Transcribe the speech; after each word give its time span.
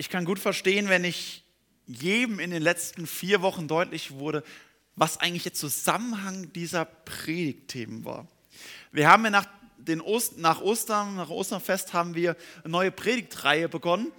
Ich 0.00 0.08
kann 0.08 0.24
gut 0.24 0.38
verstehen, 0.38 0.88
wenn 0.88 1.04
ich 1.04 1.44
jedem 1.86 2.38
in 2.40 2.50
den 2.50 2.62
letzten 2.62 3.06
vier 3.06 3.42
Wochen 3.42 3.68
deutlich 3.68 4.12
wurde, 4.12 4.42
was 4.96 5.20
eigentlich 5.20 5.42
der 5.42 5.52
Zusammenhang 5.52 6.50
dieser 6.54 6.86
Predigtthemen 6.86 8.06
war. 8.06 8.26
Wir 8.92 9.10
haben 9.10 9.24
ja 9.24 9.30
nach, 9.30 9.46
den 9.76 10.00
Ost, 10.00 10.38
nach 10.38 10.62
Ostern, 10.62 11.16
nach 11.16 11.28
Osterfest 11.28 11.92
haben 11.92 12.14
wir 12.14 12.34
eine 12.64 12.72
neue 12.72 12.90
Predigtreihe 12.90 13.68
begonnen 13.68 14.10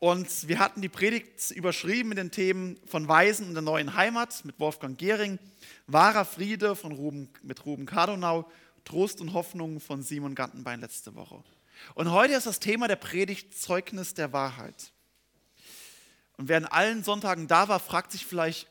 und 0.00 0.48
wir 0.48 0.58
hatten 0.58 0.82
die 0.82 0.88
Predigt 0.88 1.52
überschrieben 1.52 2.08
mit 2.08 2.18
den 2.18 2.32
Themen 2.32 2.76
von 2.86 3.06
Weisen 3.06 3.46
und 3.46 3.54
der 3.54 3.62
neuen 3.62 3.94
Heimat 3.94 4.44
mit 4.44 4.58
Wolfgang 4.58 4.98
Gehring, 4.98 5.38
wahrer 5.86 6.24
Friede 6.24 6.74
von 6.74 6.90
Ruben, 6.90 7.28
mit 7.44 7.64
Ruben 7.64 7.86
Kardonau, 7.86 8.50
Trost 8.84 9.20
und 9.20 9.34
Hoffnung 9.34 9.78
von 9.78 10.02
Simon 10.02 10.34
Gantenbein 10.34 10.80
letzte 10.80 11.14
Woche. 11.14 11.44
Und 11.94 12.10
heute 12.10 12.34
ist 12.34 12.48
das 12.48 12.58
Thema 12.58 12.88
der 12.88 12.96
Predigt 12.96 13.56
Zeugnis 13.56 14.14
der 14.14 14.32
Wahrheit. 14.32 14.92
Und 16.42 16.48
wer 16.48 16.56
an 16.56 16.64
allen 16.64 17.04
Sonntagen 17.04 17.46
da 17.46 17.68
war, 17.68 17.78
fragt 17.78 18.10
sich 18.10 18.26
vielleicht, 18.26 18.66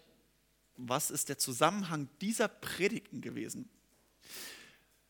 was 0.76 1.10
ist 1.10 1.30
der 1.30 1.38
Zusammenhang 1.38 2.10
dieser 2.20 2.50
Predigten 2.50 3.22
gewesen? 3.22 3.70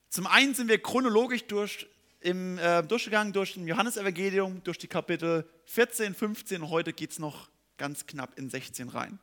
Zum 0.09 0.27
einen 0.27 0.53
sind 0.53 0.67
wir 0.67 0.79
chronologisch 0.79 1.45
durch, 1.45 1.89
im, 2.19 2.59
äh, 2.59 2.83
durchgegangen 2.83 3.33
durch 3.33 3.55
das 3.55 3.65
Johannesevangelium, 3.65 4.63
durch 4.63 4.77
die 4.77 4.85
Kapitel 4.85 5.49
14, 5.65 6.13
15 6.13 6.61
und 6.61 6.69
heute 6.69 6.93
geht 6.93 7.09
es 7.09 7.17
noch 7.17 7.49
ganz 7.79 8.05
knapp 8.05 8.37
in 8.37 8.47
16 8.47 8.89
rein. 8.89 9.17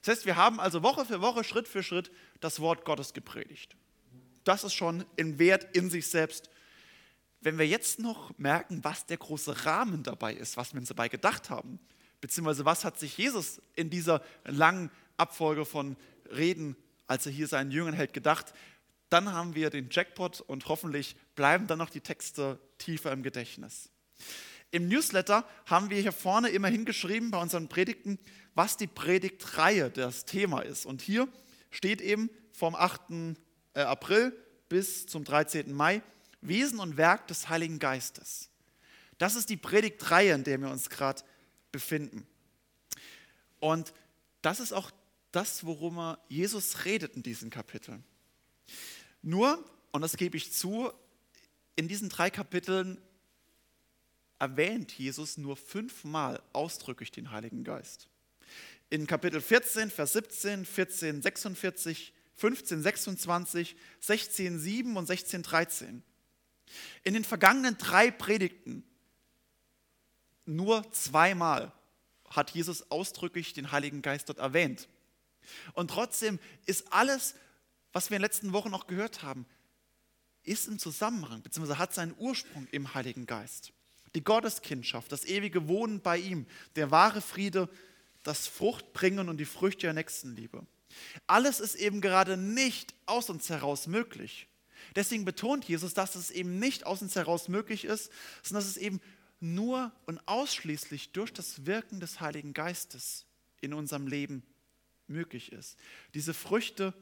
Das 0.00 0.16
heißt, 0.16 0.24
wir 0.24 0.36
haben 0.36 0.58
also 0.58 0.82
Woche 0.82 1.04
für 1.04 1.20
Woche, 1.20 1.44
Schritt 1.44 1.68
für 1.68 1.82
Schritt 1.82 2.10
das 2.40 2.60
Wort 2.60 2.86
Gottes 2.86 3.12
gepredigt. 3.12 3.76
Das 4.44 4.64
ist 4.64 4.72
schon 4.72 5.04
ein 5.20 5.38
Wert 5.38 5.76
in 5.76 5.90
sich 5.90 6.06
selbst. 6.06 6.48
Wenn 7.42 7.58
wir 7.58 7.68
jetzt 7.68 7.98
noch 7.98 8.32
merken, 8.38 8.82
was 8.82 9.04
der 9.04 9.18
große 9.18 9.66
Rahmen 9.66 10.02
dabei 10.02 10.32
ist, 10.32 10.56
was 10.56 10.72
wir 10.72 10.80
uns 10.80 10.88
dabei 10.88 11.10
gedacht 11.10 11.50
haben, 11.50 11.78
beziehungsweise 12.24 12.64
was 12.64 12.86
hat 12.86 12.98
sich 12.98 13.18
Jesus 13.18 13.60
in 13.76 13.90
dieser 13.90 14.22
langen 14.46 14.90
Abfolge 15.18 15.66
von 15.66 15.94
Reden, 16.34 16.74
als 17.06 17.26
er 17.26 17.32
hier 17.32 17.46
seinen 17.46 17.70
Jüngern 17.70 17.92
hält, 17.92 18.14
gedacht, 18.14 18.54
dann 19.10 19.34
haben 19.34 19.54
wir 19.54 19.68
den 19.68 19.90
Jackpot 19.90 20.40
und 20.40 20.66
hoffentlich 20.68 21.16
bleiben 21.34 21.66
dann 21.66 21.76
noch 21.76 21.90
die 21.90 22.00
Texte 22.00 22.58
tiefer 22.78 23.12
im 23.12 23.22
Gedächtnis. 23.22 23.90
Im 24.70 24.88
Newsletter 24.88 25.46
haben 25.66 25.90
wir 25.90 26.00
hier 26.00 26.12
vorne 26.12 26.48
immer 26.48 26.68
hingeschrieben 26.68 27.30
bei 27.30 27.42
unseren 27.42 27.68
Predigten, 27.68 28.18
was 28.54 28.78
die 28.78 28.86
Predigtreihe 28.86 29.90
das 29.90 30.24
Thema 30.24 30.60
ist. 30.60 30.86
Und 30.86 31.02
hier 31.02 31.28
steht 31.70 32.00
eben 32.00 32.30
vom 32.52 32.74
8. 32.74 33.36
Äh, 33.74 33.80
April 33.82 34.32
bis 34.70 35.04
zum 35.04 35.24
13. 35.24 35.74
Mai 35.74 36.00
Wesen 36.40 36.80
und 36.80 36.96
Werk 36.96 37.26
des 37.26 37.50
Heiligen 37.50 37.78
Geistes. 37.78 38.48
Das 39.18 39.36
ist 39.36 39.50
die 39.50 39.58
Predigtreihe, 39.58 40.32
in 40.32 40.42
der 40.42 40.58
wir 40.58 40.70
uns 40.70 40.88
gerade 40.88 41.22
befinden. 41.74 42.24
Und 43.58 43.92
das 44.42 44.60
ist 44.60 44.72
auch 44.72 44.92
das, 45.32 45.66
worum 45.66 46.16
Jesus 46.28 46.84
redet 46.84 47.16
in 47.16 47.24
diesem 47.24 47.50
Kapitel. 47.50 48.00
Nur, 49.22 49.62
und 49.90 50.02
das 50.02 50.16
gebe 50.16 50.36
ich 50.36 50.52
zu, 50.52 50.92
in 51.74 51.88
diesen 51.88 52.08
drei 52.08 52.30
Kapiteln 52.30 53.00
erwähnt 54.38 54.92
Jesus 54.92 55.36
nur 55.36 55.56
fünfmal 55.56 56.40
ausdrücklich 56.52 57.10
den 57.10 57.32
Heiligen 57.32 57.64
Geist. 57.64 58.08
In 58.90 59.08
Kapitel 59.08 59.40
14, 59.40 59.90
Vers 59.90 60.12
17, 60.12 60.64
14, 60.64 61.22
46, 61.22 62.12
15, 62.36 62.82
26, 62.82 63.76
16, 64.00 64.58
7 64.60 64.96
und 64.96 65.06
16, 65.06 65.42
13. 65.42 66.02
In 67.02 67.14
den 67.14 67.24
vergangenen 67.24 67.76
drei 67.76 68.12
Predigten 68.12 68.84
nur 70.46 70.90
zweimal 70.92 71.72
hat 72.30 72.50
Jesus 72.50 72.90
ausdrücklich 72.90 73.52
den 73.52 73.72
Heiligen 73.72 74.02
Geist 74.02 74.28
dort 74.28 74.38
erwähnt. 74.38 74.88
Und 75.74 75.90
trotzdem 75.90 76.38
ist 76.66 76.92
alles, 76.92 77.34
was 77.92 78.10
wir 78.10 78.16
in 78.16 78.20
den 78.20 78.26
letzten 78.26 78.52
Wochen 78.52 78.70
noch 78.70 78.86
gehört 78.86 79.22
haben, 79.22 79.46
ist 80.42 80.68
im 80.68 80.78
Zusammenhang, 80.78 81.42
beziehungsweise 81.42 81.78
hat 81.78 81.94
seinen 81.94 82.14
Ursprung 82.18 82.66
im 82.70 82.94
Heiligen 82.94 83.26
Geist. 83.26 83.72
Die 84.14 84.22
Gotteskindschaft, 84.22 85.10
das 85.10 85.24
ewige 85.24 85.68
Wohnen 85.68 86.00
bei 86.00 86.18
ihm, 86.18 86.46
der 86.76 86.90
wahre 86.90 87.20
Friede, 87.20 87.68
das 88.22 88.46
Fruchtbringen 88.46 89.28
und 89.28 89.38
die 89.38 89.44
Früchte 89.44 89.82
der 89.82 89.92
Nächstenliebe. 89.92 90.66
Alles 91.26 91.60
ist 91.60 91.74
eben 91.74 92.00
gerade 92.00 92.36
nicht 92.36 92.94
aus 93.06 93.30
uns 93.30 93.48
heraus 93.48 93.86
möglich. 93.86 94.48
Deswegen 94.94 95.24
betont 95.24 95.64
Jesus, 95.64 95.94
dass 95.94 96.14
es 96.14 96.30
eben 96.30 96.58
nicht 96.58 96.86
aus 96.86 97.02
uns 97.02 97.16
heraus 97.16 97.48
möglich 97.48 97.84
ist, 97.84 98.12
sondern 98.42 98.62
dass 98.62 98.70
es 98.70 98.76
eben 98.76 99.00
nur 99.44 99.92
und 100.06 100.26
ausschließlich 100.26 101.12
durch 101.12 101.32
das 101.32 101.66
Wirken 101.66 102.00
des 102.00 102.20
Heiligen 102.20 102.54
Geistes 102.54 103.26
in 103.60 103.74
unserem 103.74 104.06
Leben 104.06 104.42
möglich 105.06 105.52
ist. 105.52 105.78
Diese 106.14 106.34
Früchte, 106.34 106.94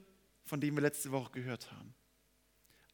von 0.45 0.61
denen 0.61 0.77
wir 0.77 0.83
letzte 0.83 1.13
Woche 1.13 1.33
gehört 1.33 1.71
haben. 1.73 1.95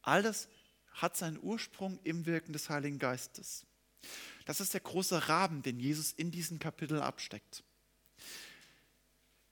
All 0.01 0.23
das 0.23 0.47
hat 0.93 1.17
seinen 1.17 1.39
Ursprung 1.41 1.99
im 2.03 2.25
Wirken 2.25 2.53
des 2.53 2.69
Heiligen 2.69 2.99
Geistes. 2.99 3.65
Das 4.45 4.61
ist 4.61 4.73
der 4.73 4.81
große 4.81 5.29
Rahmen, 5.29 5.61
den 5.61 5.79
Jesus 5.79 6.11
in 6.13 6.31
diesem 6.31 6.59
Kapitel 6.59 7.01
absteckt. 7.01 7.63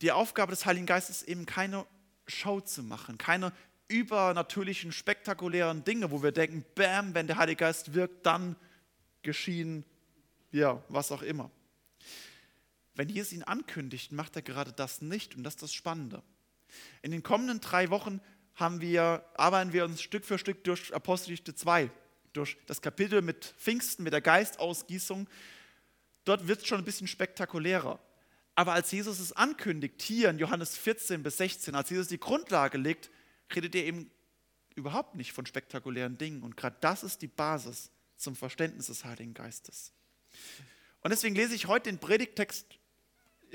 Die 0.01 0.11
Aufgabe 0.11 0.51
des 0.51 0.65
Heiligen 0.65 0.85
Geistes 0.85 1.21
ist 1.21 1.27
eben 1.27 1.45
keine 1.45 1.85
Show 2.27 2.61
zu 2.61 2.83
machen, 2.83 3.17
keine 3.17 3.51
übernatürlichen, 3.87 4.91
spektakulären 4.91 5.83
Dinge, 5.83 6.11
wo 6.11 6.21
wir 6.21 6.31
denken, 6.31 6.65
bam, 6.75 7.13
wenn 7.13 7.27
der 7.27 7.37
Heilige 7.37 7.59
Geist 7.59 7.93
wirkt, 7.93 8.25
dann 8.25 8.55
geschehen, 9.21 9.83
ja, 10.51 10.83
was 10.89 11.11
auch 11.11 11.21
immer. 11.21 11.51
Wenn 12.95 13.09
Jesus 13.09 13.33
ihn 13.33 13.43
ankündigt, 13.43 14.11
macht 14.11 14.35
er 14.35 14.41
gerade 14.41 14.73
das 14.73 15.01
nicht 15.01 15.35
und 15.35 15.43
das 15.43 15.55
ist 15.55 15.61
das 15.63 15.73
Spannende. 15.73 16.23
In 17.01 17.11
den 17.11 17.23
kommenden 17.23 17.61
drei 17.61 17.89
Wochen 17.89 18.21
haben 18.55 18.81
wir, 18.81 19.23
arbeiten 19.35 19.71
wir 19.71 19.85
uns 19.85 20.01
Stück 20.01 20.25
für 20.25 20.39
Stück 20.39 20.63
durch 20.63 20.93
Apostelgeschichte 20.93 21.53
2, 21.53 21.91
durch 22.33 22.57
das 22.65 22.81
Kapitel 22.81 23.21
mit 23.21 23.53
Pfingsten, 23.57 24.03
mit 24.03 24.13
der 24.13 24.21
Geistausgießung. 24.21 25.29
Dort 26.25 26.47
wird 26.47 26.61
es 26.61 26.67
schon 26.67 26.79
ein 26.79 26.85
bisschen 26.85 27.07
spektakulärer. 27.07 27.99
Aber 28.55 28.73
als 28.73 28.91
Jesus 28.91 29.19
es 29.19 29.31
ankündigt, 29.31 30.01
hier 30.01 30.31
in 30.31 30.39
Johannes 30.39 30.75
14 30.75 31.21
bis 31.21 31.37
16, 31.37 31.75
als 31.75 31.91
Jesus 31.91 32.07
die 32.07 32.19
Grundlage 32.19 32.79
legt, 32.79 33.11
redet 33.55 33.75
er 33.75 33.85
eben 33.85 34.09
überhaupt 34.73 35.13
nicht 35.13 35.33
von 35.33 35.45
spektakulären 35.45 36.17
Dingen. 36.17 36.41
Und 36.41 36.57
gerade 36.57 36.77
das 36.81 37.03
ist 37.03 37.21
die 37.21 37.27
Basis 37.27 37.91
zum 38.17 38.35
Verständnis 38.35 38.87
des 38.87 39.05
Heiligen 39.05 39.33
Geistes. 39.33 39.93
Und 41.01 41.11
deswegen 41.11 41.35
lese 41.35 41.55
ich 41.55 41.67
heute 41.67 41.89
den 41.89 41.99
Predigtext 41.99 42.65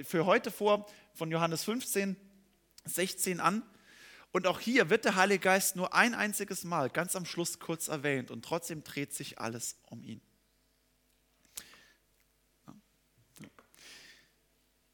für 0.04 0.24
heute 0.24 0.50
vor 0.50 0.86
von 1.14 1.30
Johannes 1.30 1.64
15, 1.64 2.16
16 2.84 3.40
an. 3.40 3.62
Und 4.32 4.46
auch 4.46 4.60
hier 4.60 4.88
wird 4.88 5.04
der 5.04 5.16
Heilige 5.16 5.40
Geist 5.40 5.76
nur 5.76 5.92
ein 5.92 6.14
einziges 6.14 6.64
Mal 6.64 6.88
ganz 6.88 7.14
am 7.16 7.26
Schluss 7.26 7.58
kurz 7.58 7.88
erwähnt 7.88 8.30
und 8.30 8.44
trotzdem 8.44 8.82
dreht 8.82 9.12
sich 9.12 9.38
alles 9.38 9.76
um 9.86 10.02
ihn. 10.02 10.22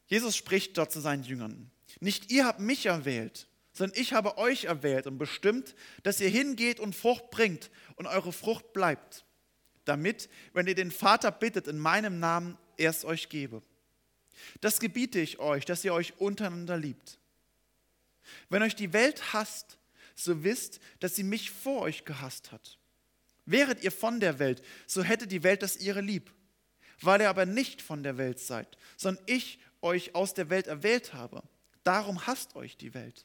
Jesus 0.08 0.36
spricht 0.36 0.76
dort 0.78 0.90
zu 0.90 1.00
seinen 1.00 1.22
Jüngern. 1.22 1.70
Nicht 2.00 2.32
ihr 2.32 2.46
habt 2.46 2.60
mich 2.60 2.86
erwählt, 2.86 3.46
sondern 3.72 4.00
ich 4.00 4.12
habe 4.12 4.38
euch 4.38 4.64
erwählt 4.64 5.06
und 5.06 5.18
bestimmt, 5.18 5.74
dass 6.02 6.20
ihr 6.20 6.30
hingeht 6.30 6.80
und 6.80 6.96
Frucht 6.96 7.30
bringt 7.30 7.70
und 7.94 8.06
eure 8.06 8.32
Frucht 8.32 8.72
bleibt, 8.72 9.24
damit, 9.88 10.28
wenn 10.52 10.66
ihr 10.66 10.74
den 10.74 10.90
Vater 10.90 11.30
bittet 11.30 11.66
in 11.66 11.78
meinem 11.78 12.18
Namen, 12.20 12.56
er 12.76 12.90
es 12.90 13.04
euch 13.04 13.28
gebe. 13.28 13.62
Das 14.60 14.80
gebiete 14.80 15.18
ich 15.18 15.38
euch, 15.38 15.64
dass 15.64 15.84
ihr 15.84 15.92
euch 15.92 16.18
untereinander 16.18 16.76
liebt. 16.76 17.18
Wenn 18.48 18.62
euch 18.62 18.76
die 18.76 18.92
Welt 18.92 19.32
hasst, 19.32 19.78
so 20.14 20.44
wisst, 20.44 20.80
dass 21.00 21.16
sie 21.16 21.22
mich 21.22 21.50
vor 21.50 21.82
euch 21.82 22.04
gehasst 22.04 22.52
hat. 22.52 22.78
Wäret 23.46 23.82
ihr 23.82 23.92
von 23.92 24.20
der 24.20 24.38
Welt, 24.38 24.62
so 24.86 25.02
hätte 25.02 25.26
die 25.26 25.42
Welt 25.42 25.62
das 25.62 25.76
ihre 25.76 26.00
lieb. 26.00 26.32
Weil 27.00 27.20
ihr 27.20 27.30
aber 27.30 27.46
nicht 27.46 27.80
von 27.80 28.02
der 28.02 28.18
Welt 28.18 28.40
seid, 28.40 28.76
sondern 28.96 29.24
ich 29.26 29.60
euch 29.80 30.14
aus 30.14 30.34
der 30.34 30.50
Welt 30.50 30.66
erwählt 30.66 31.14
habe, 31.14 31.42
darum 31.84 32.26
hasst 32.26 32.56
euch 32.56 32.76
die 32.76 32.92
Welt. 32.94 33.24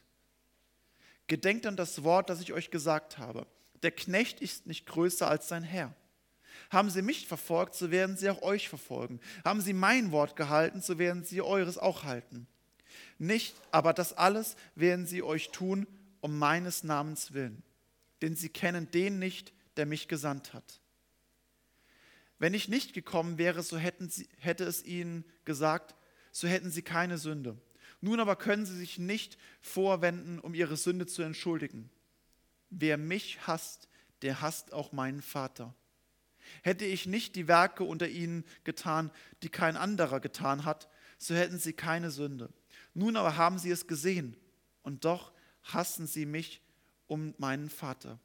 Gedenkt 1.26 1.66
an 1.66 1.76
das 1.76 2.04
Wort, 2.04 2.30
das 2.30 2.40
ich 2.40 2.52
euch 2.52 2.70
gesagt 2.70 3.18
habe. 3.18 3.46
Der 3.82 3.90
Knecht 3.90 4.40
ist 4.40 4.66
nicht 4.66 4.86
größer 4.86 5.28
als 5.28 5.48
sein 5.48 5.64
Herr. 5.64 5.94
Haben 6.74 6.90
sie 6.90 7.02
mich 7.02 7.26
verfolgt, 7.28 7.74
so 7.74 7.90
werden 7.92 8.16
sie 8.16 8.28
auch 8.28 8.42
euch 8.42 8.68
verfolgen. 8.68 9.20
Haben 9.44 9.60
sie 9.60 9.72
mein 9.72 10.10
Wort 10.10 10.34
gehalten, 10.34 10.82
so 10.82 10.98
werden 10.98 11.24
sie 11.24 11.40
eures 11.40 11.78
auch 11.78 12.02
halten. 12.02 12.48
Nicht, 13.18 13.54
aber 13.70 13.92
das 13.92 14.12
alles 14.12 14.56
werden 14.74 15.06
sie 15.06 15.22
euch 15.22 15.50
tun, 15.50 15.86
um 16.20 16.36
meines 16.36 16.82
Namens 16.82 17.32
willen. 17.32 17.62
Denn 18.22 18.34
sie 18.34 18.48
kennen 18.48 18.90
den 18.90 19.20
nicht, 19.20 19.52
der 19.76 19.86
mich 19.86 20.08
gesandt 20.08 20.52
hat. 20.52 20.80
Wenn 22.40 22.54
ich 22.54 22.68
nicht 22.68 22.92
gekommen 22.92 23.38
wäre, 23.38 23.62
so 23.62 23.78
hätten 23.78 24.10
sie, 24.10 24.28
hätte 24.38 24.64
es 24.64 24.84
ihnen 24.84 25.24
gesagt, 25.44 25.94
so 26.32 26.48
hätten 26.48 26.72
sie 26.72 26.82
keine 26.82 27.18
Sünde. 27.18 27.56
Nun 28.00 28.18
aber 28.18 28.34
können 28.34 28.66
sie 28.66 28.76
sich 28.76 28.98
nicht 28.98 29.38
vorwenden, 29.60 30.40
um 30.40 30.54
ihre 30.54 30.76
Sünde 30.76 31.06
zu 31.06 31.22
entschuldigen. 31.22 31.88
Wer 32.70 32.98
mich 32.98 33.46
hasst, 33.46 33.88
der 34.22 34.40
hasst 34.40 34.72
auch 34.72 34.92
meinen 34.92 35.22
Vater. 35.22 35.74
Hätte 36.62 36.84
ich 36.84 37.06
nicht 37.06 37.36
die 37.36 37.48
Werke 37.48 37.84
unter 37.84 38.08
ihnen 38.08 38.44
getan, 38.64 39.10
die 39.42 39.48
kein 39.48 39.76
anderer 39.76 40.20
getan 40.20 40.64
hat, 40.64 40.88
so 41.18 41.34
hätten 41.34 41.58
sie 41.58 41.72
keine 41.72 42.10
Sünde. 42.10 42.52
Nun 42.94 43.16
aber 43.16 43.36
haben 43.36 43.58
sie 43.58 43.70
es 43.70 43.86
gesehen, 43.86 44.36
und 44.82 45.04
doch 45.04 45.32
hassen 45.62 46.06
sie 46.06 46.26
mich 46.26 46.62
um 47.06 47.34
meinen 47.38 47.70
Vater. 47.70 48.18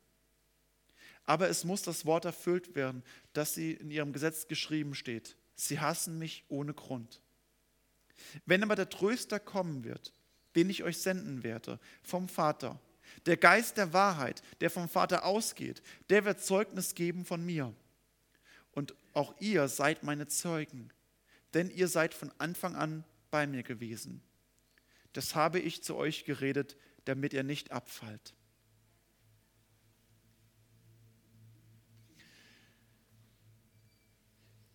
Aber 1.26 1.50
es 1.50 1.64
muss 1.64 1.82
das 1.84 2.06
Wort 2.06 2.26
erfüllt 2.26 2.76
werden, 2.76 3.04
das 3.34 3.54
sie 3.54 3.74
in 3.74 3.92
ihrem 3.92 4.14
Gesetz 4.14 4.48
geschrieben 4.48 4.96
steht. 4.96 5.38
Sie 5.56 5.80
hassen 5.80 6.18
mich 6.18 6.44
ohne 6.48 6.74
Grund. 6.74 7.22
Wenn 8.46 8.64
aber 8.64 8.76
der 8.76 8.90
Tröster 8.90 9.40
kommen 9.40 9.84
wird, 9.84 10.14
den 10.56 10.70
ich 10.70 10.84
euch 10.84 10.98
senden 10.98 11.44
werde, 11.44 11.80
vom 12.02 12.28
Vater, 12.28 12.80
der 13.26 13.38
Geist 13.38 13.78
der 13.78 13.94
Wahrheit, 13.94 14.42
der 14.62 14.70
vom 14.70 14.90
Vater 14.90 15.26
ausgeht, 15.26 15.82
der 16.10 16.26
wird 16.26 16.42
Zeugnis 16.42 16.96
geben 16.96 17.26
von 17.26 17.46
mir. 17.46 17.74
Und 18.80 18.96
auch 19.14 19.36
ihr 19.42 19.68
seid 19.68 20.04
meine 20.04 20.28
Zeugen, 20.28 20.90
denn 21.54 21.70
ihr 21.70 21.90
seid 21.90 22.14
von 22.14 22.32
Anfang 22.38 22.78
an 22.78 23.04
bei 23.30 23.46
mir 23.46 23.62
gewesen. 23.62 24.22
Das 25.12 25.36
habe 25.36 25.60
ich 25.60 25.84
zu 25.84 25.98
euch 25.98 26.24
geredet, 26.24 26.78
damit 27.04 27.34
ihr 27.34 27.44
nicht 27.44 27.74
abfallt. 27.74 28.34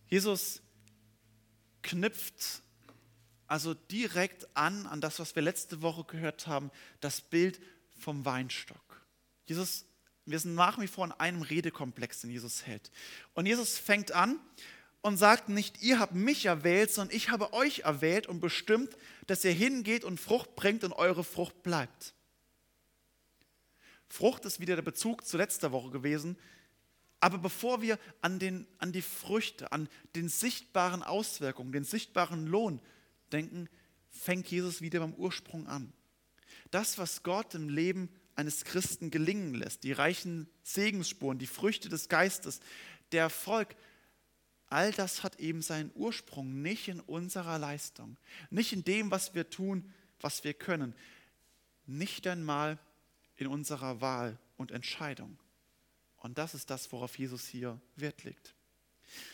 Jesus 0.05 0.61
knüpft 1.81 2.61
also 3.47 3.73
direkt 3.73 4.55
an, 4.55 4.85
an 4.85 5.01
das, 5.01 5.17
was 5.17 5.35
wir 5.35 5.41
letzte 5.41 5.81
Woche 5.81 6.03
gehört 6.03 6.45
haben, 6.45 6.69
das 6.99 7.21
Bild 7.21 7.59
vom 7.97 8.23
Weinstock. 8.23 9.03
Jesus, 9.45 9.87
wir 10.25 10.39
sind 10.39 10.55
nach 10.55 10.79
wie 10.79 10.87
vor 10.87 11.05
in 11.05 11.11
einem 11.11 11.41
Redekomplex, 11.41 12.21
den 12.21 12.31
Jesus 12.31 12.65
hält. 12.65 12.91
Und 13.33 13.45
Jesus 13.45 13.77
fängt 13.77 14.11
an 14.11 14.39
und 15.01 15.17
sagt 15.17 15.49
nicht, 15.49 15.83
ihr 15.83 15.99
habt 15.99 16.15
mich 16.15 16.45
erwählt, 16.45 16.91
sondern 16.91 17.15
ich 17.15 17.29
habe 17.29 17.53
euch 17.53 17.79
erwählt 17.79 18.25
und 18.25 18.39
bestimmt, 18.39 18.97
dass 19.27 19.45
ihr 19.45 19.51
hingeht 19.51 20.03
und 20.03 20.19
Frucht 20.19 20.55
bringt 20.55 20.83
und 20.83 20.93
eure 20.93 21.23
Frucht 21.23 21.61
bleibt. 21.61 22.15
Frucht 24.07 24.45
ist 24.45 24.59
wieder 24.59 24.75
der 24.75 24.81
Bezug 24.81 25.25
zu 25.25 25.37
letzter 25.37 25.71
Woche 25.71 25.91
gewesen. 25.91 26.37
Aber 27.19 27.37
bevor 27.37 27.81
wir 27.81 27.99
an, 28.21 28.39
den, 28.39 28.67
an 28.77 28.91
die 28.91 29.01
Früchte, 29.01 29.71
an 29.71 29.89
den 30.15 30.29
sichtbaren 30.29 31.03
Auswirkungen, 31.03 31.71
den 31.71 31.83
sichtbaren 31.83 32.47
Lohn 32.47 32.79
denken, 33.31 33.69
fängt 34.09 34.49
Jesus 34.49 34.81
wieder 34.81 34.99
beim 34.99 35.13
Ursprung 35.13 35.67
an. 35.67 35.91
Das, 36.71 36.97
was 36.97 37.23
Gott 37.23 37.53
im 37.55 37.69
Leben 37.69 38.09
eines 38.35 38.65
Christen 38.65 39.11
gelingen 39.11 39.53
lässt, 39.53 39.83
die 39.83 39.93
reichen 39.93 40.47
Segensspuren, 40.63 41.39
die 41.39 41.47
Früchte 41.47 41.89
des 41.89 42.09
Geistes, 42.09 42.59
der 43.11 43.21
Erfolg, 43.21 43.75
all 44.67 44.91
das 44.91 45.23
hat 45.23 45.39
eben 45.39 45.61
seinen 45.61 45.91
Ursprung 45.95 46.61
nicht 46.61 46.87
in 46.87 46.99
unserer 46.99 47.57
Leistung, 47.57 48.17
nicht 48.49 48.73
in 48.73 48.83
dem, 48.83 49.11
was 49.11 49.33
wir 49.33 49.49
tun, 49.49 49.93
was 50.19 50.43
wir 50.43 50.53
können, 50.53 50.93
nicht 51.85 52.27
einmal 52.27 52.77
in 53.37 53.47
unserer 53.47 54.01
Wahl 54.01 54.37
und 54.57 54.71
Entscheidung. 54.71 55.37
Und 56.17 56.37
das 56.37 56.53
ist 56.53 56.69
das, 56.69 56.91
worauf 56.91 57.17
Jesus 57.17 57.47
hier 57.47 57.79
Wert 57.95 58.23
legt. 58.23 58.55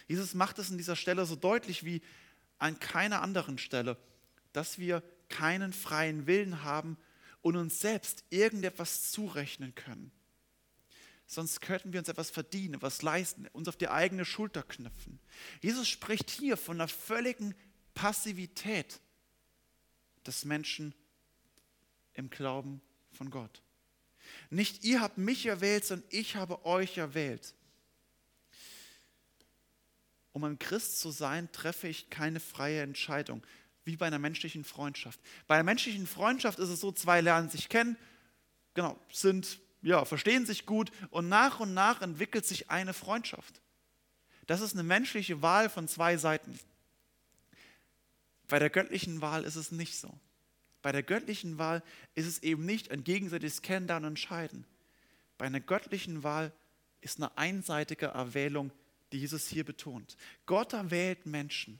Jesus 0.08 0.34
macht 0.34 0.60
es 0.60 0.70
in 0.70 0.78
dieser 0.78 0.96
Stelle 0.96 1.26
so 1.26 1.36
deutlich 1.36 1.86
wie 1.86 2.02
an 2.58 2.80
keiner 2.80 3.22
anderen 3.22 3.58
Stelle, 3.58 3.98
dass 4.52 4.78
wir 4.78 5.02
keinen 5.30 5.72
freien 5.74 6.28
Willen 6.28 6.64
haben 6.64 6.98
und 7.42 7.56
uns 7.56 7.80
selbst 7.80 8.24
irgendetwas 8.30 9.12
zurechnen 9.12 9.74
können. 9.76 10.12
Sonst 11.26 11.62
könnten 11.62 11.94
wir 11.94 12.00
uns 12.00 12.10
etwas 12.10 12.30
verdienen, 12.30 12.74
etwas 12.74 13.02
leisten, 13.02 13.48
uns 13.54 13.68
auf 13.68 13.78
die 13.78 13.88
eigene 13.88 14.26
Schulter 14.26 14.64
knüpfen. 14.64 15.20
Jesus 15.62 15.88
spricht 15.88 16.30
hier 16.30 16.58
von 16.58 16.76
einer 16.76 16.90
völligen 16.90 17.56
Passivität 17.94 19.00
des 20.26 20.46
Menschen 20.46 20.94
im 22.14 22.30
Glauben 22.30 22.82
von 23.14 23.30
Gott. 23.30 23.62
Nicht 24.50 24.84
ihr 24.84 25.02
habt 25.02 25.18
mich 25.18 25.46
erwählt, 25.46 25.86
sondern 25.86 26.08
ich 26.12 26.36
habe 26.36 26.66
euch 26.66 26.98
erwählt. 26.98 27.56
Um 30.34 30.44
ein 30.44 30.60
Christ 30.60 31.00
zu 31.00 31.12
sein, 31.12 31.52
treffe 31.52 31.88
ich 31.88 32.10
keine 32.10 32.40
freie 32.40 32.82
Entscheidung, 32.82 33.46
wie 33.84 33.98
bei 33.98 34.08
einer 34.08 34.20
menschlichen 34.20 34.64
Freundschaft. 34.64 35.20
Bei 35.48 35.56
einer 35.56 35.64
menschlichen 35.64 36.08
Freundschaft 36.08 36.60
ist 36.60 36.70
es 36.70 36.80
so, 36.80 36.92
zwei 36.92 37.22
lernen 37.22 37.50
sich 37.50 37.70
kennen, 37.70 37.98
genau, 38.74 39.00
sind, 39.12 39.60
ja, 39.82 40.06
verstehen 40.06 40.46
sich 40.46 40.66
gut 40.66 40.92
und 41.10 41.30
nach 41.30 41.60
und 41.60 41.74
nach 41.74 42.02
entwickelt 42.02 42.46
sich 42.46 42.70
eine 42.70 42.94
Freundschaft. 42.94 43.62
Das 44.48 44.62
ist 44.62 44.74
eine 44.74 44.84
menschliche 44.84 45.42
Wahl 45.42 45.70
von 45.70 45.88
zwei 45.88 46.18
Seiten. 46.18 46.60
Bei 48.48 48.60
der 48.60 48.70
göttlichen 48.70 49.22
Wahl 49.22 49.44
ist 49.44 49.56
es 49.56 49.72
nicht 49.72 49.98
so. 49.98 50.14
Bei 50.82 50.92
der 50.92 51.04
göttlichen 51.04 51.58
Wahl 51.58 51.84
ist 52.16 52.26
es 52.26 52.44
eben 52.44 52.66
nicht 52.66 52.92
ein 52.92 53.04
gegenseitiges 53.04 53.62
Kennenlernen 53.62 54.06
und 54.06 54.12
Entscheiden. 54.12 54.66
Bei 55.38 55.46
einer 55.46 55.60
göttlichen 55.60 56.24
Wahl 56.24 56.52
ist 57.02 57.18
eine 57.18 57.38
einseitige 57.38 58.08
Erwählung 58.08 58.72
die 59.12 59.20
Jesus 59.20 59.48
hier 59.48 59.64
betont. 59.64 60.16
Gott 60.46 60.74
erwählt 60.74 61.26
Menschen. 61.26 61.80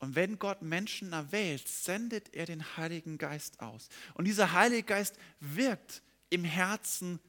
Und 0.00 0.14
wenn 0.14 0.38
Gott 0.38 0.62
Menschen 0.62 1.12
erwählt, 1.12 1.68
sendet 1.68 2.34
er 2.34 2.46
den 2.46 2.76
Heiligen 2.76 3.18
Geist 3.18 3.60
aus. 3.60 3.88
Und 4.14 4.24
dieser 4.24 4.52
Heilige 4.52 4.82
Geist 4.82 5.16
wirkt 5.40 6.02
im 6.30 6.42
Herzen 6.42 7.20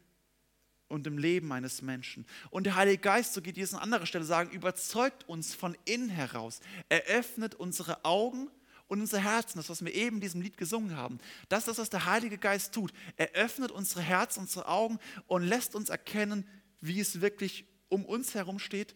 und 0.87 1.05
im 1.05 1.17
Leben 1.17 1.51
eines 1.51 1.81
Menschen. 1.81 2.25
Und 2.49 2.65
der 2.65 2.75
Heilige 2.75 2.99
Geist, 2.99 3.33
so 3.33 3.41
geht 3.41 3.57
Jesus 3.57 3.75
an 3.75 3.83
anderer 3.83 4.05
Stelle 4.05 4.23
sagen, 4.23 4.51
überzeugt 4.51 5.27
uns 5.27 5.53
von 5.53 5.75
innen 5.85 6.09
heraus. 6.09 6.61
Er 6.87 7.03
öffnet 7.03 7.55
unsere 7.55 8.05
Augen 8.05 8.49
und 8.87 9.01
unser 9.01 9.19
Herzen, 9.19 9.57
das, 9.57 9.69
was 9.69 9.83
wir 9.83 9.93
eben 9.93 10.17
in 10.17 10.21
diesem 10.21 10.41
Lied 10.41 10.57
gesungen 10.57 10.95
haben. 10.95 11.19
Das 11.49 11.59
ist 11.59 11.67
das, 11.67 11.77
was 11.77 11.89
der 11.89 12.05
Heilige 12.05 12.37
Geist 12.37 12.73
tut. 12.73 12.93
Er 13.17 13.31
öffnet 13.31 13.71
unsere 13.71 14.01
Herzen, 14.01 14.41
unsere 14.41 14.67
Augen 14.67 14.97
und 15.27 15.43
lässt 15.43 15.75
uns 15.75 15.89
erkennen, 15.89 16.47
wie 16.79 16.99
es 16.99 17.19
wirklich 17.19 17.65
um 17.89 18.05
uns 18.05 18.33
herum 18.33 18.59
steht 18.59 18.95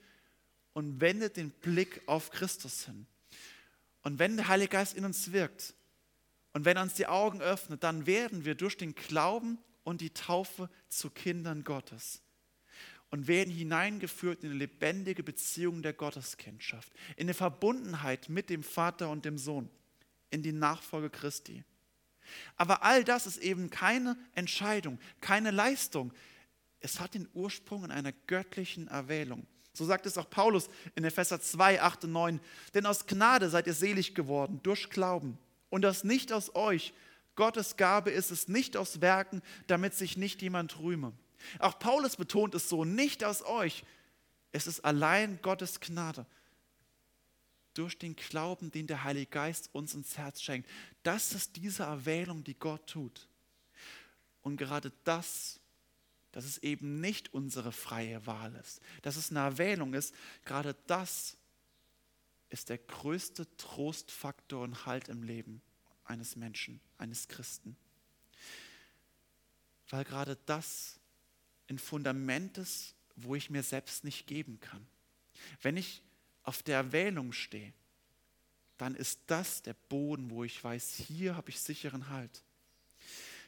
und 0.74 1.01
wendet 1.01 1.38
den 1.38 1.50
Blick 1.50 2.01
auf 2.06 2.31
Christus 2.31 2.86
hin. 2.86 3.06
Und 4.06 4.19
wenn 4.19 4.38
der 4.38 4.48
Heilige 4.48 4.69
Geist 4.69 4.96
in 4.96 5.04
uns 5.04 5.31
wirkt 5.31 5.74
und 6.54 6.63
wenn 6.63 6.78
er 6.78 6.84
uns 6.84 6.94
die 6.94 7.07
Augen 7.07 7.42
öffnet, 7.42 7.84
dann 7.84 8.06
werden 8.06 8.46
wir 8.46 8.54
durch 8.54 8.78
den 8.78 8.94
Glauben 8.94 9.57
und 9.84 10.00
die 10.00 10.12
Taufe 10.12 10.69
zu 10.90 11.10
Kindern 11.10 11.63
Gottes 11.63 12.22
und 13.10 13.28
werden 13.28 13.52
hineingeführt 13.52 14.44
in 14.44 14.52
eine 14.52 14.60
lebendige 14.60 15.24
Beziehung 15.24 15.81
der 15.81 15.94
Gotteskindschaft, 15.94 16.94
in 17.16 17.25
eine 17.25 17.34
Verbundenheit 17.34 18.30
mit 18.30 18.52
dem 18.52 18.62
Vater 18.62 19.10
und 19.10 19.25
dem 19.25 19.40
Sohn, 19.40 19.72
in 20.29 20.44
die 20.44 20.53
Nachfolge 20.53 21.10
Christi. 21.10 21.63
Aber 22.58 22.84
all 22.84 23.03
das 23.03 23.25
ist 23.25 23.38
eben 23.38 23.72
keine 23.72 24.18
Entscheidung, 24.36 25.00
keine 25.20 25.50
Leistung, 25.50 26.13
es 26.79 27.00
hat 27.00 27.15
den 27.15 27.27
Ursprung 27.34 27.86
in 27.86 27.91
einer 27.91 28.12
göttlichen 28.12 28.88
Erwählung. 28.88 29.48
So 29.75 29.86
sagt 29.86 30.05
es 30.05 30.17
auch 30.17 30.29
Paulus 30.29 30.70
in 30.96 31.03
Epheser 31.03 31.41
2, 31.41 31.82
8 31.82 32.05
und 32.05 32.12
9. 32.13 32.39
Denn 32.74 32.86
aus 32.86 33.05
Gnade 33.05 33.50
seid 33.50 33.67
ihr 33.67 33.74
selig 33.74 34.15
geworden 34.15 34.60
durch 34.63 34.89
Glauben. 34.89 35.38
Und 35.70 35.82
das 35.82 36.03
nicht 36.03 36.32
aus 36.32 36.55
euch. 36.55 36.94
Gottes 37.36 37.75
Gabe 37.75 38.12
ist 38.12 38.32
es 38.32 38.48
nicht 38.48 38.77
aus 38.77 39.01
Werken, 39.01 39.41
damit 39.67 39.94
sich 39.94 40.15
nicht 40.15 40.41
jemand 40.41 40.79
rühme. 40.79 41.12
Auch 41.60 41.77
Paulus 41.77 42.15
betont 42.15 42.55
es 42.55 42.70
so, 42.70 42.86
nicht 42.86 43.24
aus 43.24 43.44
euch. 43.44 43.84
Es 44.53 44.67
ist 44.67 44.79
allein 44.86 45.39
Gottes 45.41 45.82
Gnade. 45.82 46.25
Durch 47.74 47.98
den 47.98 48.15
Glauben, 48.15 48.72
den 48.72 48.88
der 48.88 49.03
Heilige 49.03 49.29
Geist 49.29 49.70
uns 49.74 49.94
ins 49.94 50.17
Herz 50.17 50.41
schenkt. 50.41 50.70
Das 51.03 51.34
ist 51.34 51.58
diese 51.58 51.84
Erwählung, 51.84 52.46
die 52.46 52.58
Gott 52.58 52.88
tut. 52.88 53.27
Und 54.41 54.55
gerade 54.55 54.94
das 55.03 55.60
dass 56.36 56.44
es 56.44 56.58
eben 56.58 57.00
nicht 57.00 57.34
unsere 57.34 57.72
freie 57.72 58.25
Wahl 58.27 58.54
ist, 58.58 58.82
dass 59.04 59.15
es 59.15 59.32
eine 59.32 59.39
Erwählung 59.39 59.94
ist, 59.94 60.13
gerade 60.44 60.75
das 60.86 61.38
ist 62.50 62.68
der 62.68 62.77
größte 62.77 63.48
Trostfaktor 63.56 64.62
und 64.62 64.86
Halt 64.86 65.08
im 65.08 65.24
Leben 65.24 65.62
eines 66.04 66.36
Menschen, 66.36 66.82
eines 66.98 67.30
Christen. 67.30 67.77
Weil 69.89 70.04
gerade 70.04 70.38
das 70.46 71.00
ein 71.70 71.80
Fundament 71.80 72.58
ist, 72.58 72.96
wo 73.15 73.36
ich 73.36 73.50
mir 73.50 73.63
selbst 73.63 74.04
nicht 74.04 74.27
geben 74.27 74.60
kann. 74.60 74.86
Wenn 75.62 75.77
ich 75.77 76.04
auf 76.44 76.63
der 76.63 76.75
Erwählung 76.75 77.32
stehe, 77.32 77.72
dann 78.77 78.94
ist 78.94 79.22
das 79.27 79.62
der 79.62 79.74
Boden, 79.88 80.32
wo 80.32 80.44
ich 80.44 80.62
weiß, 80.62 80.96
hier 80.96 81.38
habe 81.38 81.50
ich 81.50 81.62
sicheren 81.62 82.10
Halt. 82.10 82.44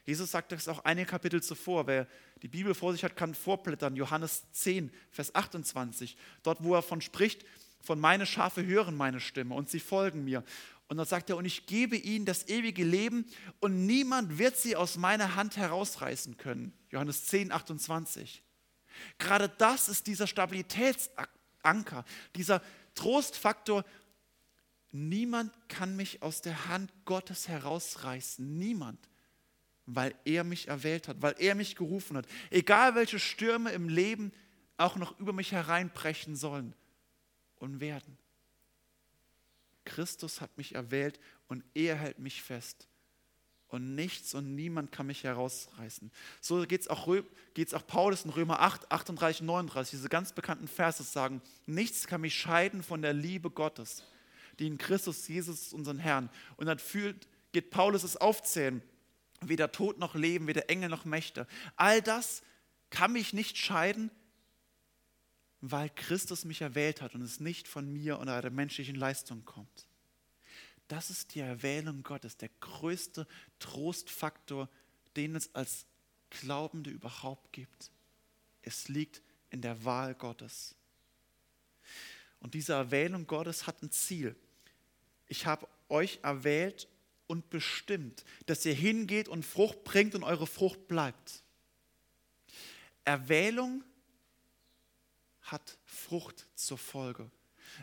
Jesus 0.08 0.32
sagt 0.32 0.54
das 0.54 0.70
auch 0.70 0.86
einige 0.86 1.06
Kapitel 1.06 1.44
zuvor. 1.44 1.86
Wer 1.86 2.08
die 2.42 2.48
Bibel 2.48 2.74
vor 2.74 2.94
sich 2.94 3.04
hat, 3.04 3.18
kann 3.18 3.36
vorblättern. 3.36 3.98
Johannes 3.98 4.50
10, 4.54 4.90
Vers 5.12 5.36
28. 5.36 6.16
Dort, 6.44 6.64
wo 6.64 6.74
er 6.76 6.82
von 6.82 7.02
spricht, 7.02 7.46
von 7.82 8.00
meine 8.00 8.26
Schafe 8.26 8.66
hören 8.66 8.96
meine 8.96 9.20
Stimme 9.20 9.54
und 9.54 9.70
sie 9.70 9.82
folgen 9.82 10.24
mir. 10.24 10.46
Und 10.88 10.96
dann 10.96 11.06
sagt 11.06 11.30
er, 11.30 11.36
und 11.36 11.44
ich 11.44 11.66
gebe 11.66 11.98
ihnen 11.98 12.24
das 12.24 12.48
ewige 12.48 12.86
Leben 12.86 13.26
und 13.60 13.86
niemand 13.86 14.38
wird 14.38 14.56
sie 14.56 14.78
aus 14.78 14.96
meiner 14.96 15.36
Hand 15.36 15.58
herausreißen 15.58 16.38
können. 16.38 16.72
Johannes 16.90 17.26
10, 17.26 17.52
28. 17.52 18.42
Gerade 19.18 19.50
das 19.58 19.90
ist 19.90 20.08
dieser 20.08 20.26
Stabilitätsanker, 20.26 22.06
dieser 22.34 22.62
Trostfaktor. 22.96 23.84
Niemand 24.94 25.52
kann 25.68 25.98
mich 25.98 26.22
aus 26.22 26.42
der 26.42 26.70
Hand 26.70 26.94
Gottes 27.04 27.50
herausreißen. 27.50 28.58
Niemand. 28.58 29.00
Weil 29.88 30.14
er 30.26 30.44
mich 30.44 30.68
erwählt 30.68 31.08
hat, 31.08 31.22
weil 31.22 31.36
er 31.40 31.56
mich 31.56 31.76
gerufen 31.76 32.18
hat. 32.18 32.28
Egal 32.52 32.94
welche 32.94 33.20
Stürme 33.20 33.72
im 33.72 33.90
Leben 33.90 34.32
auch 34.78 34.96
noch 34.96 35.20
über 35.20 35.34
mich 35.34 35.52
hereinbrechen 35.52 36.36
sollen 36.36 36.74
und 37.56 37.80
werden. 37.80 38.18
Christus 39.86 40.42
hat 40.42 40.56
mich 40.58 40.76
erwählt 40.76 41.20
und 41.48 41.64
er 41.74 41.96
hält 41.96 42.20
mich 42.20 42.44
fest. 42.44 42.88
Und 43.70 43.96
nichts 43.96 44.34
und 44.34 44.56
niemand 44.56 44.94
kann 44.94 45.08
mich 45.08 45.24
herausreißen. 45.26 46.10
So 46.40 46.66
geht 46.66 46.82
es 46.82 46.88
auch, 46.88 47.08
auch 47.08 47.88
Paulus 47.88 48.24
in 48.24 48.32
Römer 48.32 48.62
8, 48.62 48.92
38, 48.92 49.42
39. 49.42 49.92
Diese 49.92 50.08
ganz 50.10 50.32
bekannten 50.32 50.70
Verse 50.70 51.04
sagen, 51.04 51.42
nichts 51.66 52.08
kann 52.08 52.22
mich 52.22 52.38
scheiden 52.38 52.82
von 52.82 53.02
der 53.02 53.12
Liebe 53.12 53.50
Gottes, 53.50 54.04
die 54.60 54.68
in 54.68 54.78
Christus 54.78 55.28
Jesus, 55.28 55.74
unseren 55.74 56.00
Herrn. 56.00 56.30
Und 56.56 56.68
dann 56.68 56.80
fühlt, 56.80 57.28
geht 57.52 57.70
Paulus 57.70 58.04
es 58.04 58.16
aufzählen. 58.16 58.82
Weder 59.42 59.72
Tod 59.72 60.00
noch 60.00 60.16
Leben, 60.16 60.48
weder 60.48 60.70
Engel 60.70 60.90
noch 60.90 61.06
Mächte. 61.06 61.48
All 61.76 62.02
das 62.02 62.42
kann 62.90 63.14
mich 63.14 63.34
nicht 63.34 63.58
scheiden, 63.58 64.12
weil 65.62 65.90
Christus 65.90 66.46
mich 66.46 66.62
erwählt 66.62 67.02
hat 67.02 67.16
und 67.16 67.22
es 67.22 67.40
nicht 67.40 67.68
von 67.68 67.92
mir 67.92 68.20
oder 68.20 68.42
der 68.42 68.52
menschlichen 68.52 68.96
Leistung 68.96 69.46
kommt. 69.46 69.88
Das 70.88 71.10
ist 71.10 71.36
die 71.36 71.42
Erwählung 71.42 72.04
Gottes, 72.04 72.38
der 72.38 72.50
größte 72.62 73.28
Trostfaktor, 73.60 74.70
den 75.16 75.36
es 75.36 75.54
als 75.54 75.86
Glaubende 76.30 76.90
überhaupt 76.90 77.52
gibt. 77.52 77.92
Es 78.62 78.88
liegt 78.88 79.22
in 79.50 79.62
der 79.62 79.84
Wahl 79.84 80.16
Gottes. 80.16 80.76
Und 82.40 82.54
diese 82.54 82.74
Erwählung 82.74 83.28
Gottes 83.28 83.68
hat 83.68 83.82
ein 83.82 83.92
Ziel. 83.92 84.36
Ich 85.28 85.46
habe 85.46 85.68
euch 85.90 86.20
erwählt 86.22 86.88
und 87.28 87.50
bestimmt, 87.50 88.24
dass 88.46 88.66
ihr 88.66 88.74
hingeht 88.74 89.28
und 89.28 89.46
Frucht 89.46 89.84
bringt 89.84 90.16
und 90.16 90.24
eure 90.24 90.48
Frucht 90.48 90.88
bleibt. 90.88 91.44
Erwählung 93.04 93.84
hat 95.42 95.78
Frucht 95.86 96.48
zur 96.56 96.78
Folge. 96.78 97.30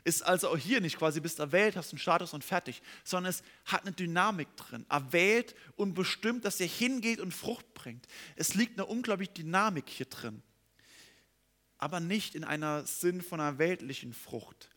Ist 0.03 0.23
also 0.23 0.49
auch 0.51 0.57
hier 0.57 0.81
nicht 0.81 0.99
quasi, 0.99 1.21
bist 1.21 1.39
erwählt, 1.39 1.77
hast 1.77 1.93
einen 1.93 1.99
Status 1.99 2.33
und 2.33 2.43
fertig, 2.43 2.83
sondern 3.05 3.31
es 3.31 3.43
hat 3.67 3.83
eine 3.83 3.93
Dynamik 3.93 4.57
drin. 4.57 4.87
Erwählt 4.89 5.55
und 5.77 5.95
bestimmt, 5.95 6.45
dass 6.45 6.61
er 6.61 6.67
hingeht 6.67 7.21
und 7.21 7.33
Frucht 7.33 7.75
bringt. 7.75 8.07
Es 8.37 8.55
liegt 8.55 8.79
eine 8.79 8.87
unglaubliche 8.87 9.33
Dynamik 9.33 9.89
hier 9.89 10.07
drin. 10.07 10.43
Aber 11.79 12.01
nicht 12.01 12.35
in 12.35 12.45
einer 12.45 12.87
Sinn 12.87 13.23
von 13.23 13.41
einer 13.41 13.59
weltlichen 13.59 14.15
Frucht. 14.15 14.71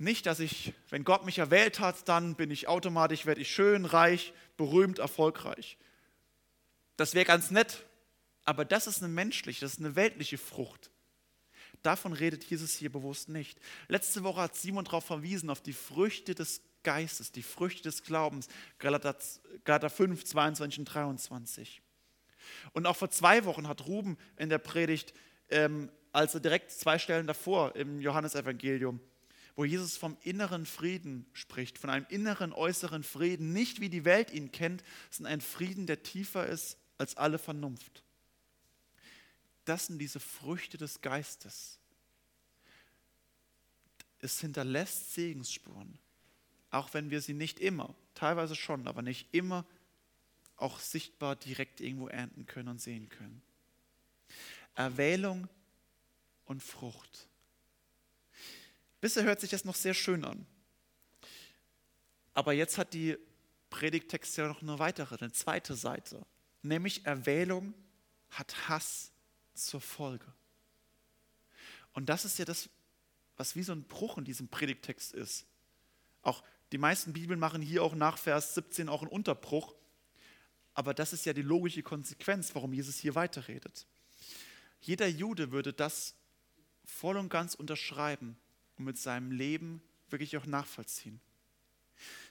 Nicht, 0.00 0.24
dass 0.24 0.40
ich, 0.40 0.72
wenn 0.88 1.04
Gott 1.04 1.26
mich 1.26 1.36
erwählt 1.36 1.78
hat, 1.78 2.08
dann 2.08 2.34
bin 2.34 2.50
ich 2.50 2.68
automatisch, 2.68 3.26
werde 3.26 3.42
ich 3.42 3.54
schön, 3.54 3.84
reich, 3.84 4.32
berühmt, 4.56 4.98
erfolgreich. 4.98 5.76
Das 6.96 7.14
wäre 7.14 7.26
ganz 7.26 7.50
nett, 7.50 7.84
aber 8.46 8.64
das 8.64 8.86
ist 8.86 9.02
eine 9.02 9.12
menschliche, 9.12 9.60
das 9.60 9.74
ist 9.74 9.80
eine 9.80 9.96
weltliche 9.96 10.38
Frucht. 10.38 10.90
Davon 11.82 12.14
redet 12.14 12.44
Jesus 12.44 12.72
hier 12.72 12.90
bewusst 12.90 13.28
nicht. 13.28 13.58
Letzte 13.88 14.24
Woche 14.24 14.40
hat 14.40 14.56
Simon 14.56 14.86
darauf 14.86 15.04
verwiesen, 15.04 15.50
auf 15.50 15.60
die 15.60 15.74
Früchte 15.74 16.34
des 16.34 16.62
Geistes, 16.82 17.30
die 17.30 17.42
Früchte 17.42 17.82
des 17.82 18.02
Glaubens, 18.02 18.48
Galater, 18.78 19.18
Galater 19.64 19.90
5, 19.90 20.24
22 20.24 20.78
und 20.78 20.84
23. 20.86 21.82
Und 22.72 22.86
auch 22.86 22.96
vor 22.96 23.10
zwei 23.10 23.44
Wochen 23.44 23.68
hat 23.68 23.86
Ruben 23.86 24.16
in 24.38 24.48
der 24.48 24.56
Predigt, 24.56 25.12
ähm, 25.50 25.90
also 26.10 26.38
direkt 26.38 26.70
zwei 26.70 26.98
Stellen 26.98 27.26
davor 27.26 27.76
im 27.76 28.00
Johannesevangelium, 28.00 28.98
wo 29.56 29.64
Jesus 29.64 29.96
vom 29.96 30.16
inneren 30.22 30.66
Frieden 30.66 31.26
spricht, 31.32 31.78
von 31.78 31.90
einem 31.90 32.06
inneren, 32.08 32.52
äußeren 32.52 33.02
Frieden, 33.02 33.52
nicht 33.52 33.80
wie 33.80 33.88
die 33.88 34.04
Welt 34.04 34.32
ihn 34.32 34.52
kennt, 34.52 34.82
sondern 35.10 35.34
ein 35.34 35.40
Frieden, 35.40 35.86
der 35.86 36.02
tiefer 36.02 36.46
ist 36.46 36.76
als 36.98 37.16
alle 37.16 37.38
Vernunft 37.38 38.02
das 39.70 39.86
sind 39.86 40.00
diese 40.00 40.18
Früchte 40.18 40.78
des 40.78 41.00
Geistes. 41.00 41.78
Es 44.18 44.40
hinterlässt 44.40 45.14
Segensspuren, 45.14 45.96
auch 46.70 46.92
wenn 46.92 47.10
wir 47.10 47.20
sie 47.20 47.34
nicht 47.34 47.60
immer, 47.60 47.94
teilweise 48.14 48.56
schon, 48.56 48.88
aber 48.88 49.02
nicht 49.02 49.28
immer 49.32 49.64
auch 50.56 50.80
sichtbar 50.80 51.36
direkt 51.36 51.80
irgendwo 51.80 52.08
ernten 52.08 52.46
können 52.46 52.68
und 52.68 52.80
sehen 52.80 53.08
können. 53.08 53.40
Erwählung 54.74 55.48
und 56.44 56.62
Frucht. 56.62 57.28
Bisher 59.00 59.24
hört 59.24 59.40
sich 59.40 59.50
das 59.50 59.64
noch 59.64 59.74
sehr 59.74 59.94
schön 59.94 60.24
an. 60.24 60.46
Aber 62.34 62.52
jetzt 62.52 62.78
hat 62.78 62.92
die 62.92 63.16
Predigtext 63.70 64.36
ja 64.36 64.48
noch 64.48 64.62
eine 64.62 64.78
weitere, 64.78 65.16
eine 65.16 65.32
zweite 65.32 65.74
Seite. 65.74 66.24
Nämlich 66.62 67.06
Erwählung 67.06 67.74
hat 68.30 68.68
Hass 68.68 69.12
zur 69.54 69.80
Folge. 69.80 70.26
Und 71.92 72.08
das 72.08 72.24
ist 72.24 72.38
ja 72.38 72.44
das, 72.44 72.68
was 73.36 73.56
wie 73.56 73.62
so 73.62 73.72
ein 73.72 73.84
Bruch 73.84 74.18
in 74.18 74.24
diesem 74.24 74.48
Predigtext 74.48 75.12
ist. 75.12 75.46
Auch 76.22 76.42
die 76.72 76.78
meisten 76.78 77.12
Bibeln 77.12 77.40
machen 77.40 77.62
hier 77.62 77.82
auch 77.82 77.94
nach 77.94 78.18
Vers 78.18 78.54
17 78.54 78.88
auch 78.88 79.02
einen 79.02 79.10
Unterbruch. 79.10 79.74
Aber 80.74 80.94
das 80.94 81.12
ist 81.12 81.26
ja 81.26 81.32
die 81.32 81.42
logische 81.42 81.82
Konsequenz, 81.82 82.54
warum 82.54 82.72
Jesus 82.72 82.98
hier 82.98 83.14
weiterredet. 83.14 83.86
Jeder 84.80 85.08
Jude 85.08 85.50
würde 85.52 85.72
das 85.72 86.14
voll 86.84 87.16
und 87.16 87.28
ganz 87.28 87.54
unterschreiben 87.54 88.36
und 88.80 88.86
mit 88.86 88.96
seinem 88.96 89.30
Leben 89.30 89.82
wirklich 90.08 90.38
auch 90.38 90.46
nachvollziehen. 90.46 91.20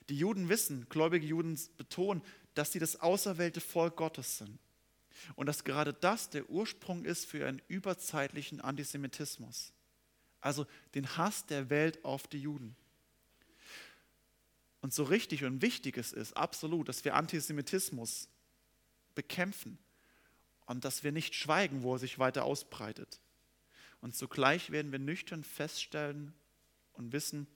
Die 0.08 0.18
Juden 0.18 0.48
wissen, 0.48 0.88
gläubige 0.88 1.24
Juden 1.24 1.58
betonen, 1.76 2.22
dass 2.54 2.72
sie 2.72 2.80
das 2.80 3.00
auserwählte 3.00 3.60
Volk 3.60 3.94
Gottes 3.94 4.38
sind. 4.38 4.58
Und 5.36 5.46
dass 5.46 5.62
gerade 5.62 5.94
das 5.94 6.28
der 6.28 6.50
Ursprung 6.50 7.04
ist 7.04 7.24
für 7.24 7.46
einen 7.46 7.62
überzeitlichen 7.68 8.60
Antisemitismus. 8.60 9.72
Also 10.40 10.66
den 10.96 11.16
Hass 11.16 11.46
der 11.46 11.70
Welt 11.70 12.04
auf 12.04 12.26
die 12.26 12.40
Juden. 12.40 12.74
Und 14.80 14.92
so 14.92 15.04
richtig 15.04 15.44
und 15.44 15.62
wichtig 15.62 15.98
es 15.98 16.12
ist, 16.12 16.36
absolut, 16.36 16.88
dass 16.88 17.04
wir 17.04 17.14
Antisemitismus 17.14 18.28
bekämpfen 19.14 19.78
und 20.66 20.84
dass 20.84 21.04
wir 21.04 21.12
nicht 21.12 21.36
schweigen, 21.36 21.84
wo 21.84 21.94
er 21.94 22.00
sich 22.00 22.18
weiter 22.18 22.44
ausbreitet. 22.44 23.20
Und 24.00 24.16
zugleich 24.16 24.70
werden 24.70 24.90
wir 24.90 24.98
nüchtern 24.98 25.44
feststellen 25.44 26.34
und 27.00 27.12
wissen, 27.12 27.46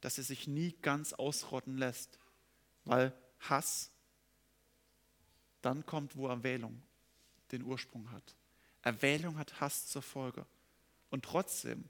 dass 0.00 0.18
er 0.18 0.24
sich 0.24 0.46
nie 0.46 0.72
ganz 0.80 1.12
ausrotten 1.12 1.76
lässt, 1.76 2.18
weil 2.84 3.12
Hass 3.40 3.90
dann 5.60 5.84
kommt, 5.84 6.16
wo 6.16 6.28
Erwählung 6.28 6.82
den 7.50 7.62
Ursprung 7.64 8.10
hat. 8.12 8.34
Erwählung 8.82 9.38
hat 9.38 9.60
Hass 9.60 9.86
zur 9.86 10.02
Folge. 10.02 10.46
Und 11.10 11.24
trotzdem 11.24 11.88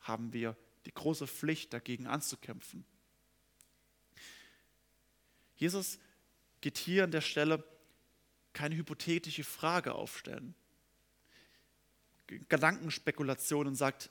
haben 0.00 0.32
wir 0.32 0.56
die 0.86 0.94
große 0.94 1.26
Pflicht, 1.26 1.72
dagegen 1.72 2.06
anzukämpfen. 2.06 2.84
Jesus 5.56 5.98
geht 6.60 6.78
hier 6.78 7.04
an 7.04 7.10
der 7.10 7.20
Stelle 7.20 7.64
keine 8.52 8.76
hypothetische 8.76 9.44
Frage 9.44 9.94
aufstellen, 9.94 10.54
Gedankenspekulationen 12.26 13.74
sagt, 13.74 14.10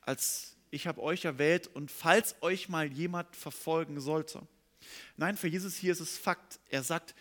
als 0.00 0.53
ich 0.74 0.86
habe 0.86 1.02
euch 1.02 1.24
erwählt 1.24 1.68
und 1.68 1.90
falls 1.90 2.36
euch 2.42 2.68
mal 2.68 2.92
jemand 2.92 3.34
verfolgen 3.36 4.00
sollte. 4.00 4.46
Nein, 5.16 5.36
für 5.36 5.48
Jesus 5.48 5.76
hier 5.76 5.92
ist 5.92 6.00
es 6.00 6.18
Fakt. 6.18 6.60
Er 6.68 6.82
sagt, 6.82 7.14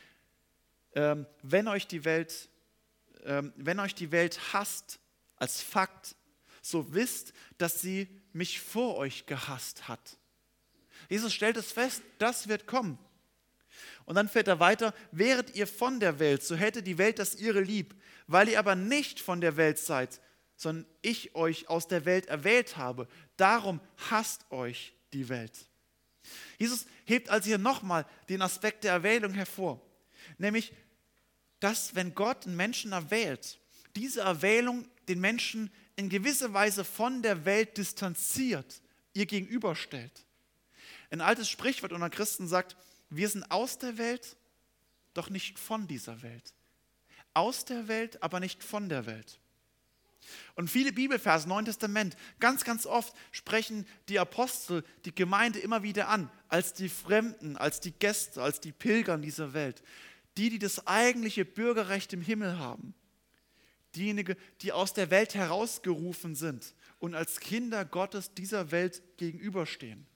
ähm, 0.96 1.26
wenn 1.42 1.68
euch 1.68 1.88
die 1.88 2.04
Welt 2.04 2.50
ähm, 3.26 3.54
wenn 3.56 3.80
euch 3.80 3.96
die 3.96 4.12
Welt 4.12 4.40
hasst 4.54 5.00
als 5.38 5.62
Fakt, 5.62 6.16
so 6.62 6.94
wisst, 6.94 7.34
dass 7.58 7.82
sie 7.82 8.08
mich 8.32 8.60
vor 8.60 8.98
euch 8.98 9.26
gehasst 9.26 9.88
hat. 9.88 10.18
Jesus 11.10 11.34
stellt 11.34 11.58
es 11.58 11.72
fest, 11.72 12.02
das 12.18 12.48
wird 12.48 12.68
kommen. 12.68 12.98
Und 14.06 14.16
dann 14.16 14.30
fährt 14.30 14.48
er 14.48 14.60
weiter, 14.60 14.94
wäret 15.12 15.56
ihr 15.56 15.68
von 15.68 16.00
der 16.00 16.20
Welt, 16.20 16.44
so 16.44 16.56
hätte 16.56 16.84
die 16.84 16.98
Welt 16.98 17.20
das 17.20 17.36
ihre 17.36 17.62
lieb. 17.62 17.96
Weil 18.28 18.50
ihr 18.50 18.60
aber 18.60 18.76
nicht 18.76 19.20
von 19.20 19.42
der 19.42 19.58
Welt 19.58 19.80
seid, 19.80 20.22
sondern 20.56 20.86
ich 21.02 21.36
euch 21.36 21.68
aus 21.68 21.88
der 21.88 22.06
Welt 22.06 22.28
erwählt 22.28 22.78
habe, 22.78 23.08
darum 23.38 23.80
hasst 24.10 24.50
euch 24.52 24.94
die 25.14 25.28
Welt. 25.30 25.68
Jesus 26.58 26.86
hebt 27.06 27.30
also 27.30 27.48
hier 27.48 27.58
nochmal 27.58 28.06
den 28.30 28.42
Aspekt 28.42 28.84
der 28.84 28.94
Erwählung 28.94 29.34
hervor, 29.34 29.82
nämlich 30.38 30.74
dass 31.60 31.96
wenn 31.96 32.14
Gott 32.14 32.46
einen 32.46 32.58
Menschen 32.58 32.92
erwählt, 32.92 33.58
diese 33.96 34.20
Erwählung 34.22 34.86
den 35.08 35.22
Menschen 35.22 35.72
in 35.96 36.10
gewisser 36.10 36.54
Weise 36.54 36.84
von 36.84 37.22
der 37.22 37.46
Welt 37.46 37.78
distanziert, 37.78 38.82
ihr 39.14 39.26
gegenüberstellt. 39.26 40.26
Ein 41.10 41.22
altes 41.22 41.50
Sprichwort 41.50 41.94
unter 41.94 42.10
Christen 42.10 42.48
sagt, 42.48 42.76
wir 43.10 43.30
sind 43.30 43.50
aus 43.52 43.78
der 43.78 43.98
Welt, 43.98 44.36
doch 45.14 45.30
nicht 45.30 45.60
von 45.60 45.88
dieser 45.88 46.22
Welt. 46.22 46.54
Aus 47.34 47.64
der 47.66 47.88
Welt, 47.88 48.22
aber 48.22 48.40
nicht 48.40 48.64
von 48.64 48.90
der 48.90 49.06
Welt. 49.06 49.40
Und 50.56 50.70
viele 50.70 50.94
Bibelverse, 50.94 51.48
Neuen 51.48 51.66
Testament, 51.66 52.16
ganz, 52.40 52.64
ganz 52.64 52.86
oft 52.86 53.14
sprechen 53.32 53.88
die 54.10 54.20
Apostel 54.20 54.84
die 55.06 55.16
Gemeinde 55.16 55.60
immer 55.60 55.84
wieder 55.84 56.10
an, 56.10 56.30
als 56.48 56.74
die 56.74 56.90
Fremden, 56.90 57.58
als 57.58 57.80
die 57.80 57.92
Gäste, 57.92 58.42
als 58.42 58.60
die 58.60 58.72
Pilger 58.72 59.16
in 59.16 59.22
dieser 59.22 59.54
Welt. 59.54 59.84
Die, 60.38 60.50
die 60.50 60.60
das 60.60 60.88
eigentliche 60.88 61.46
Bürgerrecht 61.46 62.14
im 62.14 62.22
Himmel 62.22 62.60
haben. 62.60 62.94
Diejenigen, 63.96 64.36
die 64.62 64.72
aus 64.72 64.94
der 64.94 65.12
Welt 65.12 65.36
herausgerufen 65.36 66.36
sind 66.36 66.74
und 67.00 67.14
als 67.14 67.40
Kinder 67.40 67.86
Gottes 67.86 68.34
dieser 68.34 68.72
Welt 68.72 69.02
gegenüberstehen. 69.18 70.08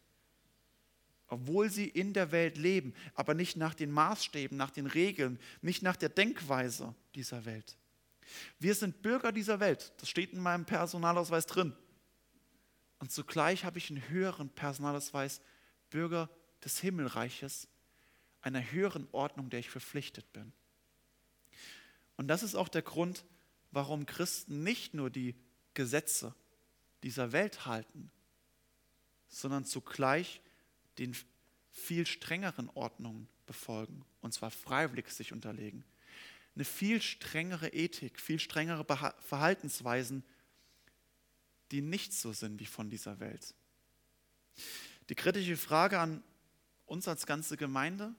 Obwohl 1.27 1.69
sie 1.69 1.87
in 1.87 2.13
der 2.13 2.31
Welt 2.31 2.57
leben, 2.57 2.93
aber 3.13 3.33
nicht 3.33 3.57
nach 3.57 3.73
den 3.73 3.91
Maßstäben, 3.91 4.57
nach 4.57 4.71
den 4.71 4.87
Regeln, 4.87 5.39
nicht 5.61 5.83
nach 5.83 5.97
der 5.97 6.09
Denkweise 6.09 6.95
dieser 7.13 7.45
Welt. 7.45 7.77
Wir 8.59 8.75
sind 8.75 9.01
Bürger 9.01 9.31
dieser 9.31 9.59
Welt. 9.59 9.93
Das 9.97 10.09
steht 10.09 10.33
in 10.33 10.39
meinem 10.39 10.65
Personalausweis 10.65 11.45
drin. 11.45 11.75
Und 12.99 13.11
zugleich 13.11 13.63
habe 13.63 13.77
ich 13.77 13.89
einen 13.89 14.07
höheren 14.09 14.49
Personalausweis, 14.49 15.41
Bürger 15.89 16.29
des 16.63 16.79
Himmelreiches, 16.79 17.67
einer 18.41 18.71
höheren 18.71 19.07
Ordnung, 19.11 19.49
der 19.49 19.59
ich 19.59 19.69
verpflichtet 19.69 20.31
bin. 20.33 20.51
Und 22.15 22.27
das 22.27 22.43
ist 22.43 22.55
auch 22.55 22.69
der 22.69 22.81
Grund, 22.81 23.25
warum 23.71 24.05
Christen 24.05 24.63
nicht 24.63 24.93
nur 24.93 25.09
die 25.09 25.35
Gesetze 25.73 26.33
dieser 27.03 27.31
Welt 27.31 27.65
halten, 27.65 28.11
sondern 29.27 29.65
zugleich 29.65 30.41
den 30.97 31.15
viel 31.69 32.07
strengeren 32.07 32.69
Ordnungen 32.71 33.27
befolgen, 33.45 34.03
und 34.21 34.33
zwar 34.33 34.49
freiwillig 34.49 35.09
sich 35.09 35.31
unterlegen 35.31 35.85
eine 36.57 36.65
viel 36.65 37.03
strengere 37.03 37.67
Ethik, 37.67 38.19
viel 38.19 38.39
strengere 38.39 38.83
Verhaltensweisen, 39.19 40.23
die 41.69 41.81
nicht 41.81 42.13
so 42.13 42.33
sind 42.33 42.59
wie 42.59 42.65
von 42.65 42.89
dieser 42.89 43.19
Welt. 43.19 43.53
Die 45.09 45.13
kritische 45.13 45.55
Frage 45.55 45.99
an 45.99 46.23
uns 46.87 47.07
als 47.07 47.27
ganze 47.27 47.57
Gemeinde, 47.57 48.15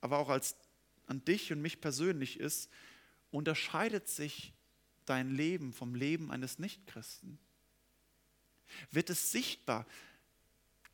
aber 0.00 0.16
auch 0.16 0.30
als, 0.30 0.56
an 1.04 1.22
dich 1.26 1.52
und 1.52 1.60
mich 1.60 1.82
persönlich 1.82 2.40
ist, 2.40 2.70
unterscheidet 3.32 4.08
sich 4.08 4.54
dein 5.04 5.30
Leben 5.30 5.74
vom 5.74 5.94
Leben 5.94 6.30
eines 6.30 6.58
Nichtchristen? 6.58 7.38
Wird 8.92 9.10
es 9.10 9.30
sichtbar, 9.30 9.86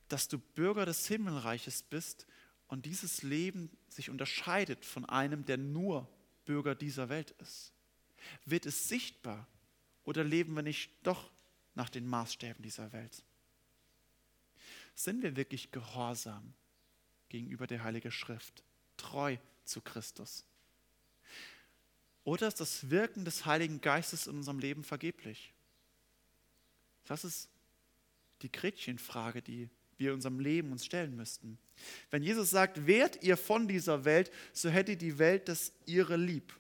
dass 0.09 0.27
du 0.27 0.39
Bürger 0.39 0.87
des 0.87 1.07
Himmelreiches 1.07 1.85
bist 1.85 2.27
und 2.67 2.85
dieses 2.85 3.23
Leben 3.23 3.71
sich 3.89 4.11
unterscheidet 4.11 4.85
von 4.85 5.05
einem, 5.05 5.45
der 5.45 5.57
nur 5.57 6.09
Bürger 6.45 6.75
dieser 6.75 7.09
Welt 7.09 7.33
ist? 7.33 7.73
Wird 8.45 8.67
es 8.67 8.89
sichtbar 8.89 9.47
oder 10.05 10.25
leben 10.25 10.55
wir 10.55 10.63
nicht 10.63 10.91
doch 11.03 11.31
nach 11.75 11.91
den 11.91 12.07
Maßstäben 12.07 12.63
dieser 12.63 12.93
Welt? 12.93 13.23
Sind 14.95 15.23
wir 15.23 15.37
wirklich 15.37 15.73
gehorsam 15.73 16.55
gegenüber 17.29 17.67
der 17.67 17.83
Heiligen 17.83 18.13
Schrift, 18.13 18.63
treu 18.97 19.37
zu 19.65 19.81
Christus? 19.81 20.45
Oder 22.23 22.49
ist 22.49 22.61
das 22.61 22.91
Wirken 22.91 23.25
des 23.25 23.45
Heiligen 23.45 23.81
Geistes 23.81 24.27
in 24.27 24.37
unserem 24.37 24.59
Leben 24.59 24.85
vergeblich? 24.85 25.53
Das 27.05 27.25
ist 27.25 27.49
die 28.43 28.51
Gretchenfrage, 28.51 29.43
die 29.43 29.69
wir 29.99 30.13
unserem 30.13 30.41
Leben 30.41 30.73
uns 30.73 30.85
stellen 30.85 31.17
müssten. 31.17 31.59
Wenn 32.11 32.23
Jesus 32.23 32.51
sagt, 32.51 32.87
wärt 32.87 33.23
ihr 33.23 33.37
von 33.37 33.69
dieser 33.69 34.05
Welt, 34.05 34.31
so 34.53 34.69
hätte 34.69 34.97
die 34.97 35.19
Welt 35.19 35.49
das 35.49 35.73
ihre 35.87 36.17
lieb. 36.17 36.55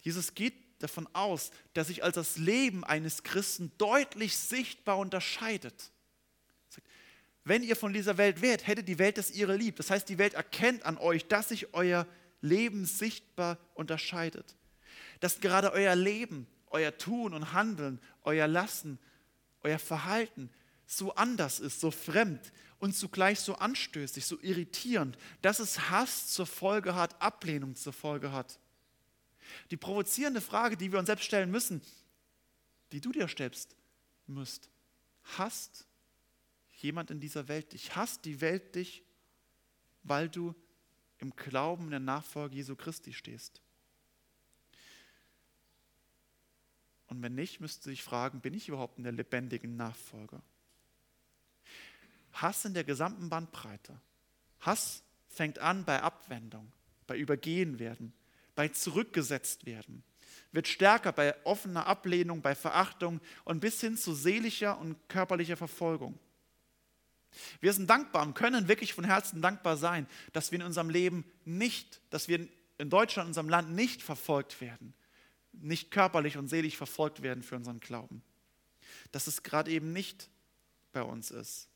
Jesus 0.00 0.34
geht 0.34 0.54
davon 0.82 1.08
aus, 1.12 1.52
dass 1.74 1.86
sich 1.86 2.02
als 2.02 2.16
das 2.16 2.36
Leben 2.36 2.84
eines 2.84 3.22
Christen 3.22 3.70
deutlich 3.78 4.36
sichtbar 4.36 4.98
unterscheidet. 4.98 5.92
Wenn 7.44 7.62
ihr 7.62 7.76
von 7.76 7.92
dieser 7.92 8.18
Welt 8.18 8.40
wärt, 8.40 8.66
hätte 8.66 8.84
die 8.84 8.98
Welt 8.98 9.18
das 9.18 9.30
ihre 9.30 9.56
lieb. 9.56 9.76
Das 9.76 9.90
heißt, 9.90 10.08
die 10.08 10.18
Welt 10.18 10.34
erkennt 10.34 10.84
an 10.84 10.96
euch, 10.98 11.26
dass 11.26 11.48
sich 11.48 11.74
euer 11.74 12.06
Leben 12.40 12.84
sichtbar 12.84 13.58
unterscheidet. 13.74 14.56
Dass 15.20 15.40
gerade 15.40 15.72
euer 15.72 15.96
Leben, 15.96 16.46
euer 16.70 16.96
Tun 16.96 17.34
und 17.34 17.52
Handeln, 17.52 18.00
euer 18.22 18.46
Lassen, 18.46 18.98
euer 19.62 19.78
Verhalten 19.78 20.50
so 20.92 21.14
anders 21.14 21.58
ist, 21.60 21.80
so 21.80 21.90
fremd 21.90 22.52
und 22.78 22.94
zugleich 22.94 23.40
so 23.40 23.54
anstößig, 23.54 24.26
so 24.26 24.38
irritierend, 24.40 25.16
dass 25.40 25.58
es 25.58 25.90
Hass 25.90 26.28
zur 26.28 26.46
Folge 26.46 26.94
hat, 26.94 27.20
Ablehnung 27.22 27.76
zur 27.76 27.92
Folge 27.92 28.32
hat. 28.32 28.58
Die 29.70 29.76
provozierende 29.76 30.40
Frage, 30.40 30.76
die 30.76 30.92
wir 30.92 30.98
uns 30.98 31.06
selbst 31.06 31.24
stellen 31.24 31.50
müssen, 31.50 31.80
die 32.92 33.00
du 33.00 33.10
dir 33.10 33.28
stellst 33.28 33.74
müsst, 34.26 34.68
hasst 35.36 35.86
jemand 36.78 37.10
in 37.10 37.20
dieser 37.20 37.48
Welt 37.48 37.72
dich? 37.72 37.96
Hasst 37.96 38.24
die 38.24 38.40
Welt 38.40 38.74
dich, 38.74 39.02
weil 40.02 40.28
du 40.28 40.54
im 41.18 41.34
Glauben 41.36 41.84
in 41.84 41.90
der 41.90 42.00
Nachfolge 42.00 42.56
Jesu 42.56 42.76
Christi 42.76 43.12
stehst? 43.12 43.62
Und 47.06 47.22
wenn 47.22 47.34
nicht, 47.34 47.60
müsst 47.60 47.84
du 47.86 47.90
dich 47.90 48.02
fragen, 48.02 48.40
bin 48.40 48.54
ich 48.54 48.68
überhaupt 48.68 48.98
in 48.98 49.04
der 49.04 49.12
lebendigen 49.12 49.76
Nachfolge? 49.76 50.42
Hass 52.32 52.64
in 52.64 52.74
der 52.74 52.84
gesamten 52.84 53.28
Bandbreite. 53.28 54.00
Hass 54.60 55.02
fängt 55.28 55.58
an 55.58 55.84
bei 55.84 56.02
Abwendung, 56.02 56.72
bei 57.06 57.16
Übergehen 57.16 57.78
werden, 57.78 58.12
bei 58.54 58.68
zurückgesetzt 58.68 59.66
werden, 59.66 60.02
wird 60.52 60.68
stärker 60.68 61.12
bei 61.12 61.34
offener 61.44 61.86
Ablehnung, 61.86 62.42
bei 62.42 62.54
Verachtung 62.54 63.20
und 63.44 63.60
bis 63.60 63.80
hin 63.80 63.96
zu 63.96 64.14
seelischer 64.14 64.78
und 64.78 64.96
körperlicher 65.08 65.56
Verfolgung. 65.56 66.18
Wir 67.60 67.72
sind 67.72 67.88
dankbar 67.88 68.22
und 68.22 68.34
können 68.34 68.68
wirklich 68.68 68.92
von 68.92 69.04
Herzen 69.04 69.40
dankbar 69.40 69.78
sein, 69.78 70.06
dass 70.34 70.52
wir 70.52 70.60
in 70.60 70.66
unserem 70.66 70.90
Leben 70.90 71.24
nicht, 71.44 72.02
dass 72.10 72.28
wir 72.28 72.46
in 72.76 72.90
Deutschland, 72.90 73.26
in 73.26 73.30
unserem 73.30 73.48
Land 73.48 73.70
nicht 73.70 74.02
verfolgt 74.02 74.60
werden, 74.60 74.92
nicht 75.52 75.90
körperlich 75.90 76.36
und 76.36 76.48
seelisch 76.48 76.76
verfolgt 76.76 77.22
werden 77.22 77.42
für 77.42 77.56
unseren 77.56 77.80
Glauben. 77.80 78.22
Dass 79.12 79.26
es 79.26 79.42
gerade 79.42 79.70
eben 79.70 79.92
nicht 79.92 80.28
bei 80.92 81.02
uns 81.02 81.30
ist. 81.30 81.68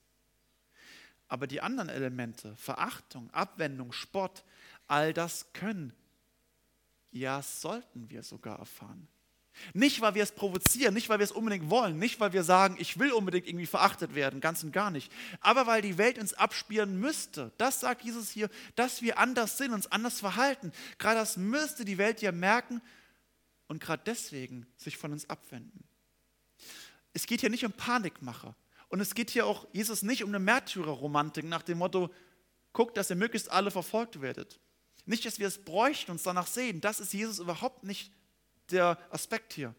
Aber 1.28 1.46
die 1.46 1.60
anderen 1.60 1.88
Elemente, 1.88 2.54
Verachtung, 2.56 3.30
Abwendung, 3.32 3.92
Spott, 3.92 4.44
all 4.86 5.12
das 5.12 5.52
können, 5.52 5.92
ja 7.10 7.42
sollten 7.42 8.10
wir 8.10 8.22
sogar 8.22 8.58
erfahren. 8.58 9.08
Nicht, 9.72 10.00
weil 10.00 10.14
wir 10.14 10.22
es 10.22 10.32
provozieren, 10.32 10.92
nicht, 10.94 11.08
weil 11.08 11.18
wir 11.18 11.24
es 11.24 11.32
unbedingt 11.32 11.70
wollen, 11.70 11.98
nicht, 11.98 12.20
weil 12.20 12.32
wir 12.32 12.44
sagen, 12.44 12.76
ich 12.78 12.98
will 12.98 13.12
unbedingt 13.12 13.46
irgendwie 13.46 13.66
verachtet 13.66 14.14
werden, 14.14 14.40
ganz 14.40 14.62
und 14.62 14.72
gar 14.72 14.90
nicht. 14.90 15.10
Aber 15.40 15.66
weil 15.66 15.80
die 15.80 15.98
Welt 15.98 16.18
uns 16.18 16.34
abspielen 16.34 17.00
müsste. 17.00 17.52
Das 17.56 17.80
sagt 17.80 18.02
Jesus 18.02 18.30
hier, 18.30 18.50
dass 18.74 19.00
wir 19.00 19.18
anders 19.18 19.56
sind, 19.56 19.72
uns 19.72 19.90
anders 19.90 20.20
verhalten. 20.20 20.72
Gerade 20.98 21.20
das 21.20 21.36
müsste 21.36 21.84
die 21.84 21.98
Welt 21.98 22.20
ja 22.20 22.32
merken 22.32 22.82
und 23.66 23.80
gerade 23.80 24.02
deswegen 24.04 24.66
sich 24.76 24.98
von 24.98 25.12
uns 25.12 25.28
abwenden. 25.30 25.84
Es 27.14 27.26
geht 27.26 27.40
hier 27.40 27.50
nicht 27.50 27.64
um 27.64 27.72
Panikmacher. 27.72 28.54
Und 28.88 29.01
es 29.01 29.14
geht 29.14 29.31
hier 29.31 29.46
auch 29.46 29.66
Jesus 29.72 30.03
nicht 30.03 30.22
um 30.22 30.31
eine 30.31 30.38
Märtyrerromantik 30.38 31.44
nach 31.44 31.62
dem 31.62 31.79
Motto, 31.79 32.11
guckt, 32.72 32.96
dass 32.96 33.11
ihr 33.11 33.16
möglichst 33.16 33.51
alle 33.51 33.70
verfolgt 33.70 34.20
werdet. 34.20 34.61
Nicht, 35.07 35.25
dass 35.25 35.38
wir 35.38 35.46
es 35.46 35.64
bräuchten, 35.64 36.11
uns 36.11 36.25
danach 36.25 36.46
sehen. 36.46 36.81
Das 36.81 37.01
ist 37.01 37.12
Jesus 37.12 37.38
überhaupt 37.38 37.85
nicht 37.85 38.12
der 38.70 38.99
Aspekt 39.11 39.53
hier. 39.53 39.75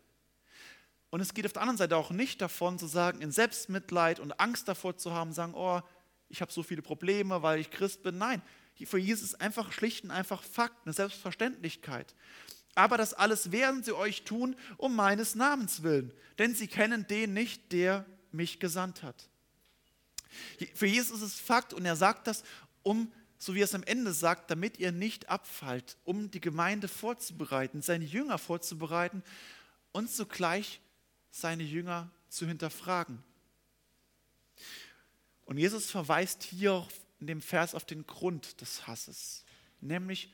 Und 1.10 1.22
es 1.22 1.34
geht 1.34 1.46
auf 1.46 1.54
der 1.54 1.62
anderen 1.62 1.78
Seite 1.78 1.96
auch 1.96 2.12
nicht 2.12 2.42
davon 2.42 2.80
zu 2.80 2.88
sagen, 2.88 3.22
in 3.22 3.32
Selbstmitleid 3.32 4.20
und 4.20 4.40
Angst 4.40 4.68
davor 4.68 4.98
zu 4.98 5.14
haben, 5.14 5.32
sagen, 5.32 5.54
oh, 5.56 5.82
ich 6.30 6.42
habe 6.42 6.52
so 6.52 6.64
viele 6.64 6.82
Probleme, 6.82 7.42
weil 7.42 7.60
ich 7.60 7.72
Christ 7.72 8.04
bin. 8.04 8.18
Nein, 8.18 8.42
für 8.86 8.98
Jesus 8.98 9.30
ist 9.30 9.42
einfach 9.42 9.72
schlicht 9.72 10.04
und 10.04 10.12
einfach 10.12 10.44
Fakt, 10.44 10.86
eine 10.86 10.94
Selbstverständlichkeit. 10.94 12.14
Aber 12.76 12.98
das 12.98 13.14
alles 13.14 13.52
werden 13.52 13.84
sie 13.84 13.94
euch 13.94 14.24
tun 14.24 14.56
um 14.78 14.96
meines 14.96 15.34
Namens 15.36 15.82
willen, 15.82 16.14
denn 16.38 16.54
sie 16.54 16.68
kennen 16.68 17.08
den 17.08 17.34
nicht, 17.34 17.72
der 17.72 18.06
mich 18.38 18.60
gesandt 18.60 19.04
hat. 19.04 19.30
Für 20.74 20.88
Jesus 20.88 21.22
ist 21.22 21.34
es 21.34 21.40
Fakt 21.40 21.74
und 21.74 21.86
er 21.86 21.96
sagt 21.96 22.28
das, 22.28 22.44
um, 22.84 23.12
so 23.38 23.54
wie 23.54 23.60
er 23.60 23.66
es 23.66 23.76
am 23.76 23.84
Ende 23.84 24.14
sagt, 24.14 24.50
damit 24.50 24.80
ihr 24.80 24.92
nicht 24.92 25.30
abfallt, 25.30 25.98
um 26.06 26.32
die 26.32 26.40
Gemeinde 26.40 26.88
vorzubereiten, 26.88 27.82
seine 27.82 28.06
Jünger 28.06 28.38
vorzubereiten 28.38 29.24
und 29.92 30.10
zugleich 30.10 30.80
seine 31.32 31.64
Jünger 31.64 32.10
zu 32.30 32.48
hinterfragen. 32.48 33.24
Und 35.46 35.58
Jesus 35.58 35.92
verweist 35.92 36.44
hier 36.44 36.88
in 37.20 37.28
dem 37.28 37.42
Vers 37.42 37.74
auf 37.74 37.86
den 37.86 38.06
Grund 38.06 38.62
des 38.62 38.88
Hasses, 38.88 39.44
nämlich 39.82 40.34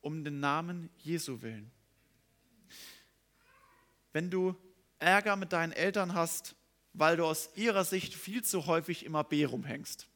um 0.00 0.24
den 0.24 0.40
Namen 0.40 0.90
Jesu 0.98 1.42
willen. 1.42 1.70
Wenn 4.12 4.30
du 4.30 4.54
Ärger 4.98 5.36
mit 5.36 5.52
deinen 5.52 5.72
Eltern 5.72 6.14
hast, 6.14 6.54
weil 6.94 7.16
du 7.16 7.26
aus 7.26 7.50
ihrer 7.56 7.84
Sicht 7.84 8.14
viel 8.14 8.42
zu 8.42 8.66
häufig 8.66 9.04
immer 9.04 9.24
B 9.24 9.44
rumhängst. 9.44 10.08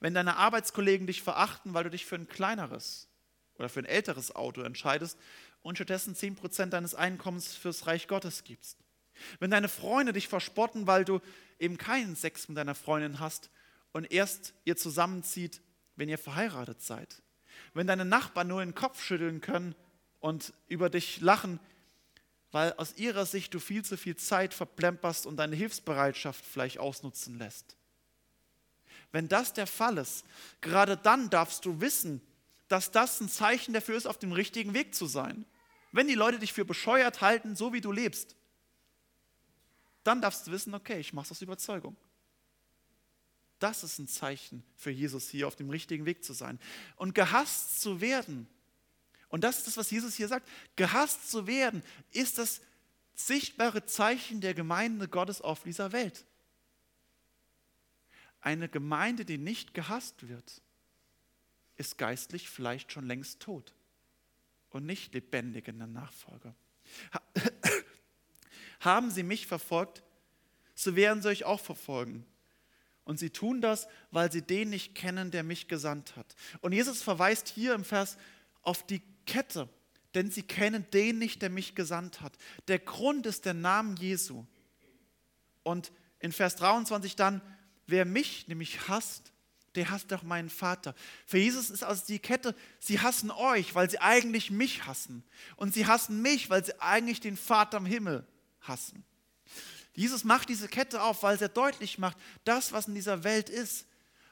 Wenn 0.00 0.14
deine 0.14 0.36
Arbeitskollegen 0.36 1.06
dich 1.06 1.22
verachten, 1.22 1.72
weil 1.72 1.84
du 1.84 1.90
dich 1.90 2.04
für 2.04 2.16
ein 2.16 2.28
kleineres 2.28 3.08
oder 3.54 3.68
für 3.68 3.80
ein 3.80 3.86
älteres 3.86 4.34
Auto 4.34 4.62
entscheidest 4.62 5.18
und 5.62 5.76
stattdessen 5.76 6.14
10% 6.14 6.66
deines 6.66 6.94
Einkommens 6.94 7.54
fürs 7.54 7.86
Reich 7.86 8.08
Gottes 8.08 8.44
gibst. 8.44 8.78
Wenn 9.38 9.50
deine 9.50 9.68
Freunde 9.68 10.12
dich 10.12 10.28
verspotten, 10.28 10.86
weil 10.86 11.04
du 11.04 11.20
eben 11.58 11.78
keinen 11.78 12.16
Sex 12.16 12.48
mit 12.48 12.58
deiner 12.58 12.74
Freundin 12.74 13.20
hast 13.20 13.50
und 13.92 14.12
erst 14.12 14.52
ihr 14.64 14.76
zusammenzieht, 14.76 15.62
wenn 15.94 16.08
ihr 16.08 16.18
verheiratet 16.18 16.82
seid. 16.82 17.22
Wenn 17.72 17.86
deine 17.86 18.04
Nachbarn 18.04 18.48
nur 18.48 18.62
den 18.62 18.74
Kopf 18.74 19.02
schütteln 19.02 19.40
können 19.40 19.74
und 20.20 20.52
über 20.68 20.90
dich 20.90 21.20
lachen, 21.20 21.58
weil 22.56 22.72
aus 22.78 22.96
ihrer 22.96 23.26
Sicht 23.26 23.52
du 23.52 23.60
viel 23.60 23.84
zu 23.84 23.98
viel 23.98 24.16
Zeit 24.16 24.54
verplemperst 24.54 25.26
und 25.26 25.36
deine 25.36 25.54
Hilfsbereitschaft 25.54 26.42
vielleicht 26.42 26.78
ausnutzen 26.78 27.36
lässt. 27.36 27.76
Wenn 29.12 29.28
das 29.28 29.52
der 29.52 29.66
Fall 29.66 29.98
ist, 29.98 30.24
gerade 30.62 30.96
dann 30.96 31.28
darfst 31.28 31.66
du 31.66 31.82
wissen, 31.82 32.22
dass 32.68 32.90
das 32.90 33.20
ein 33.20 33.28
Zeichen 33.28 33.74
dafür 33.74 33.94
ist, 33.94 34.06
auf 34.06 34.18
dem 34.18 34.32
richtigen 34.32 34.72
Weg 34.72 34.94
zu 34.94 35.04
sein. 35.04 35.44
Wenn 35.92 36.08
die 36.08 36.14
Leute 36.14 36.38
dich 36.38 36.54
für 36.54 36.64
bescheuert 36.64 37.20
halten, 37.20 37.56
so 37.56 37.74
wie 37.74 37.82
du 37.82 37.92
lebst, 37.92 38.36
dann 40.02 40.22
darfst 40.22 40.46
du 40.46 40.50
wissen, 40.50 40.72
okay, 40.72 40.98
ich 40.98 41.12
mache 41.12 41.26
es 41.26 41.32
aus 41.32 41.42
Überzeugung. 41.42 41.94
Das 43.58 43.84
ist 43.84 43.98
ein 43.98 44.08
Zeichen 44.08 44.64
für 44.76 44.90
Jesus 44.90 45.28
hier 45.28 45.46
auf 45.46 45.56
dem 45.56 45.68
richtigen 45.68 46.06
Weg 46.06 46.24
zu 46.24 46.32
sein. 46.32 46.58
Und 46.96 47.14
gehasst 47.14 47.82
zu 47.82 48.00
werden, 48.00 48.48
und 49.36 49.42
das 49.42 49.58
ist 49.58 49.66
das, 49.66 49.76
was 49.76 49.90
Jesus 49.90 50.14
hier 50.14 50.28
sagt, 50.28 50.48
gehasst 50.76 51.30
zu 51.30 51.46
werden, 51.46 51.82
ist 52.12 52.38
das 52.38 52.62
sichtbare 53.14 53.84
Zeichen 53.84 54.40
der 54.40 54.54
Gemeinde 54.54 55.08
Gottes 55.08 55.42
auf 55.42 55.62
dieser 55.62 55.92
Welt. 55.92 56.24
Eine 58.40 58.70
Gemeinde, 58.70 59.26
die 59.26 59.36
nicht 59.36 59.74
gehasst 59.74 60.26
wird, 60.26 60.62
ist 61.74 61.98
geistlich 61.98 62.48
vielleicht 62.48 62.92
schon 62.92 63.06
längst 63.06 63.40
tot 63.40 63.74
und 64.70 64.86
nicht 64.86 65.12
lebendig 65.12 65.68
in 65.68 65.76
der 65.76 65.86
Nachfolge. 65.86 66.54
Haben 68.80 69.10
sie 69.10 69.22
mich 69.22 69.46
verfolgt, 69.46 70.02
so 70.74 70.96
werden 70.96 71.20
sie 71.20 71.28
euch 71.28 71.44
auch 71.44 71.60
verfolgen. 71.60 72.24
Und 73.04 73.18
sie 73.18 73.28
tun 73.28 73.60
das, 73.60 73.86
weil 74.10 74.32
sie 74.32 74.40
den 74.40 74.70
nicht 74.70 74.94
kennen, 74.94 75.30
der 75.30 75.42
mich 75.42 75.68
gesandt 75.68 76.16
hat. 76.16 76.34
Und 76.62 76.72
Jesus 76.72 77.02
verweist 77.02 77.48
hier 77.48 77.74
im 77.74 77.84
Vers 77.84 78.16
auf 78.62 78.82
die 78.82 79.02
Kette, 79.26 79.68
denn 80.14 80.30
sie 80.30 80.42
kennen 80.42 80.86
den 80.92 81.18
nicht, 81.18 81.42
der 81.42 81.50
mich 81.50 81.74
gesandt 81.74 82.20
hat. 82.20 82.36
Der 82.68 82.78
Grund 82.78 83.26
ist 83.26 83.44
der 83.44 83.54
Name 83.54 83.96
Jesu. 83.98 84.46
Und 85.62 85.92
in 86.20 86.32
Vers 86.32 86.56
23 86.56 87.16
dann, 87.16 87.42
wer 87.86 88.04
mich 88.04 88.48
nämlich 88.48 88.88
hasst, 88.88 89.32
der 89.74 89.90
hasst 89.90 90.12
auch 90.12 90.22
meinen 90.22 90.48
Vater. 90.48 90.94
Für 91.26 91.38
Jesus 91.38 91.70
ist 91.70 91.84
also 91.84 92.04
die 92.06 92.18
Kette, 92.18 92.54
sie 92.80 93.00
hassen 93.00 93.30
euch, 93.30 93.74
weil 93.74 93.90
sie 93.90 94.00
eigentlich 94.00 94.50
mich 94.50 94.86
hassen. 94.86 95.22
Und 95.56 95.74
sie 95.74 95.86
hassen 95.86 96.22
mich, 96.22 96.48
weil 96.48 96.64
sie 96.64 96.80
eigentlich 96.80 97.20
den 97.20 97.36
Vater 97.36 97.76
im 97.76 97.86
Himmel 97.86 98.26
hassen. 98.62 99.04
Jesus 99.94 100.24
macht 100.24 100.48
diese 100.48 100.68
Kette 100.68 101.02
auf, 101.02 101.22
weil 101.22 101.36
er 101.40 101.48
deutlich 101.48 101.98
macht, 101.98 102.16
das, 102.44 102.72
was 102.72 102.88
in 102.88 102.94
dieser 102.94 103.24
Welt 103.24 103.48
ist, 103.48 103.86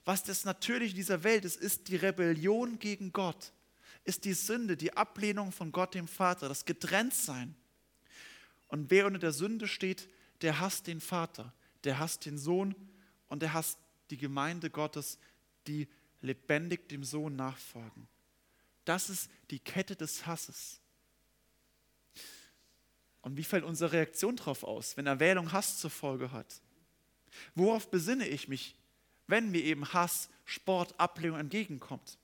was 0.04 0.22
das 0.22 0.44
Natürliche 0.44 0.94
dieser 0.94 1.24
Welt 1.24 1.44
ist, 1.44 1.56
ist 1.56 1.88
die 1.88 1.96
Rebellion 1.96 2.78
gegen 2.78 3.12
Gott, 3.12 3.52
ist 4.04 4.24
die 4.24 4.34
Sünde, 4.34 4.76
die 4.76 4.96
Ablehnung 4.96 5.50
von 5.50 5.72
Gott 5.72 5.94
dem 5.94 6.08
Vater, 6.08 6.48
das 6.48 6.64
Getrenntsein. 6.64 7.54
Und 8.68 8.90
wer 8.90 9.06
unter 9.06 9.18
der 9.18 9.32
Sünde 9.32 9.66
steht, 9.66 10.08
der 10.42 10.60
hasst 10.60 10.86
den 10.86 11.00
Vater, 11.00 11.52
der 11.84 11.98
hasst 11.98 12.26
den 12.26 12.38
Sohn 12.38 12.74
und 13.28 13.40
der 13.40 13.54
hasst 13.54 13.78
die 14.10 14.18
Gemeinde 14.18 14.70
Gottes, 14.70 15.18
die 15.66 15.88
lebendig 16.20 16.88
dem 16.88 17.04
Sohn 17.04 17.36
nachfolgen. 17.36 18.06
Das 18.84 19.08
ist 19.08 19.30
die 19.50 19.58
Kette 19.58 19.96
des 19.96 20.26
Hasses. 20.26 20.80
Und 23.22 23.38
wie 23.38 23.44
fällt 23.44 23.64
unsere 23.64 23.92
Reaktion 23.92 24.36
darauf 24.36 24.64
aus, 24.64 24.98
wenn 24.98 25.06
Erwählung 25.06 25.52
Hass 25.52 25.78
zur 25.78 25.90
Folge 25.90 26.30
hat? 26.32 26.60
Worauf 27.54 27.90
besinne 27.90 28.28
ich 28.28 28.48
mich, 28.48 28.76
wenn 29.26 29.50
mir 29.50 29.62
eben 29.62 29.92
Hass, 29.94 30.28
Sport, 30.44 30.98
Ablehnung 31.00 31.38
entgegenkommt? 31.38 32.18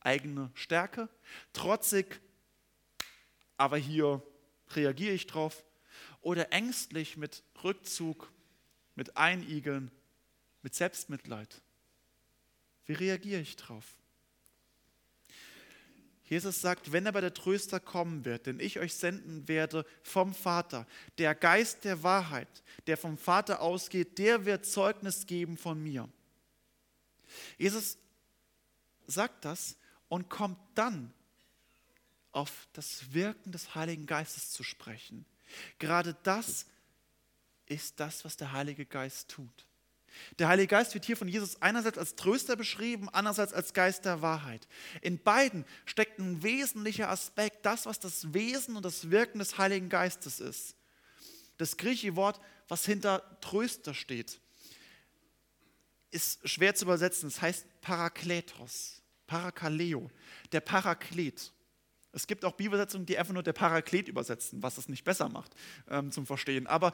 Eigene 0.00 0.50
Stärke, 0.54 1.08
trotzig, 1.52 2.20
aber 3.56 3.76
hier 3.76 4.22
reagiere 4.74 5.12
ich 5.12 5.26
drauf, 5.26 5.64
oder 6.22 6.52
ängstlich 6.52 7.16
mit 7.16 7.42
Rückzug, 7.62 8.32
mit 8.94 9.16
Einigeln, 9.16 9.90
mit 10.62 10.74
Selbstmitleid? 10.74 11.60
Wie 12.86 12.92
reagiere 12.94 13.40
ich 13.40 13.56
drauf? 13.56 13.84
Jesus 16.24 16.60
sagt, 16.60 16.92
wenn 16.92 17.08
aber 17.08 17.20
der 17.20 17.34
Tröster 17.34 17.80
kommen 17.80 18.24
wird, 18.24 18.46
den 18.46 18.60
ich 18.60 18.78
euch 18.78 18.94
senden 18.94 19.48
werde 19.48 19.84
vom 20.04 20.32
Vater, 20.32 20.86
der 21.18 21.34
Geist 21.34 21.84
der 21.84 22.04
Wahrheit, 22.04 22.62
der 22.86 22.96
vom 22.96 23.18
Vater 23.18 23.60
ausgeht, 23.60 24.16
der 24.16 24.44
wird 24.44 24.64
Zeugnis 24.64 25.26
geben 25.26 25.56
von 25.56 25.82
mir. 25.82 26.08
Jesus 27.58 27.98
sagt 29.08 29.44
das 29.44 29.76
und 30.10 30.28
kommt 30.28 30.58
dann 30.74 31.14
auf 32.32 32.68
das 32.74 33.14
Wirken 33.14 33.52
des 33.52 33.74
Heiligen 33.74 34.04
Geistes 34.04 34.50
zu 34.50 34.62
sprechen. 34.62 35.24
Gerade 35.78 36.14
das 36.24 36.66
ist 37.66 37.98
das, 37.98 38.24
was 38.24 38.36
der 38.36 38.52
Heilige 38.52 38.84
Geist 38.84 39.30
tut. 39.30 39.66
Der 40.40 40.48
Heilige 40.48 40.66
Geist 40.66 40.92
wird 40.94 41.04
hier 41.04 41.16
von 41.16 41.28
Jesus 41.28 41.62
einerseits 41.62 41.96
als 41.96 42.16
Tröster 42.16 42.56
beschrieben, 42.56 43.08
andererseits 43.08 43.52
als 43.52 43.72
Geist 43.72 44.04
der 44.04 44.20
Wahrheit. 44.20 44.66
In 45.00 45.22
beiden 45.22 45.64
steckt 45.86 46.18
ein 46.18 46.42
wesentlicher 46.42 47.08
Aspekt, 47.08 47.64
das, 47.64 47.86
was 47.86 48.00
das 48.00 48.34
Wesen 48.34 48.76
und 48.76 48.84
das 48.84 49.10
Wirken 49.10 49.38
des 49.38 49.58
Heiligen 49.58 49.88
Geistes 49.88 50.40
ist. 50.40 50.74
Das 51.56 51.76
griechische 51.76 52.16
Wort, 52.16 52.40
was 52.66 52.84
hinter 52.84 53.22
Tröster 53.40 53.94
steht, 53.94 54.40
ist 56.10 56.48
schwer 56.48 56.74
zu 56.74 56.86
übersetzen. 56.86 57.28
Es 57.28 57.40
heißt 57.40 57.66
Parakletos, 57.80 58.99
Parakaleo, 59.30 60.10
der 60.50 60.58
Paraklet. 60.60 61.52
Es 62.10 62.26
gibt 62.26 62.44
auch 62.44 62.54
Bibelsetzungen, 62.54 63.06
die 63.06 63.16
einfach 63.16 63.32
nur 63.32 63.44
der 63.44 63.52
Paraklet 63.52 64.08
übersetzen, 64.08 64.60
was 64.60 64.76
es 64.76 64.88
nicht 64.88 65.04
besser 65.04 65.28
macht 65.28 65.54
ähm, 65.88 66.10
zum 66.10 66.26
Verstehen. 66.26 66.66
Aber 66.66 66.92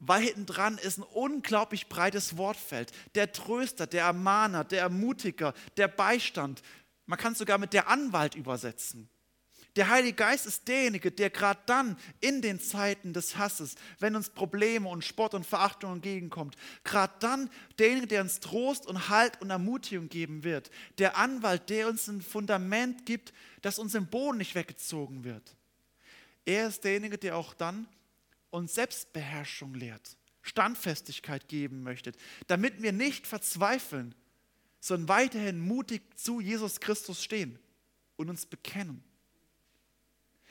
weil 0.00 0.22
hinten 0.22 0.46
dran 0.46 0.78
ist 0.78 0.98
ein 0.98 1.04
unglaublich 1.04 1.88
breites 1.88 2.36
Wortfeld. 2.36 2.90
Der 3.14 3.30
Tröster, 3.30 3.86
der 3.86 4.06
Ermahner, 4.06 4.64
der 4.64 4.80
Ermutiger, 4.80 5.54
der 5.76 5.86
Beistand. 5.86 6.60
Man 7.06 7.20
kann 7.20 7.34
es 7.34 7.38
sogar 7.38 7.58
mit 7.58 7.72
der 7.72 7.86
Anwalt 7.86 8.34
übersetzen. 8.34 9.08
Der 9.76 9.88
Heilige 9.88 10.14
Geist 10.14 10.46
ist 10.46 10.68
derjenige, 10.68 11.10
der 11.10 11.30
gerade 11.30 11.60
dann 11.66 11.96
in 12.20 12.42
den 12.42 12.60
Zeiten 12.60 13.12
des 13.12 13.36
Hasses, 13.36 13.74
wenn 13.98 14.14
uns 14.14 14.30
Probleme 14.30 14.88
und 14.88 15.04
Spott 15.04 15.34
und 15.34 15.44
Verachtung 15.44 15.94
entgegenkommt, 15.94 16.56
gerade 16.84 17.12
dann 17.18 17.50
derjenige, 17.78 18.06
der 18.06 18.22
uns 18.22 18.38
Trost 18.38 18.86
und 18.86 19.08
Halt 19.08 19.40
und 19.42 19.50
Ermutigung 19.50 20.08
geben 20.08 20.44
wird. 20.44 20.70
Der 20.98 21.16
Anwalt, 21.16 21.70
der 21.70 21.88
uns 21.88 22.06
ein 22.06 22.22
Fundament 22.22 23.04
gibt, 23.04 23.32
das 23.62 23.80
uns 23.80 23.94
im 23.94 24.06
Boden 24.06 24.38
nicht 24.38 24.54
weggezogen 24.54 25.24
wird. 25.24 25.56
Er 26.44 26.68
ist 26.68 26.84
derjenige, 26.84 27.18
der 27.18 27.36
auch 27.36 27.52
dann 27.52 27.88
und 28.50 28.70
Selbstbeherrschung 28.70 29.74
lehrt, 29.74 30.16
Standfestigkeit 30.42 31.48
geben 31.48 31.82
möchtet, 31.82 32.16
damit 32.46 32.80
wir 32.80 32.92
nicht 32.92 33.26
verzweifeln, 33.26 34.14
sondern 34.78 35.08
weiterhin 35.08 35.58
mutig 35.58 36.02
zu 36.16 36.40
Jesus 36.40 36.78
Christus 36.78 37.24
stehen 37.24 37.58
und 38.16 38.30
uns 38.30 38.46
bekennen. 38.46 39.02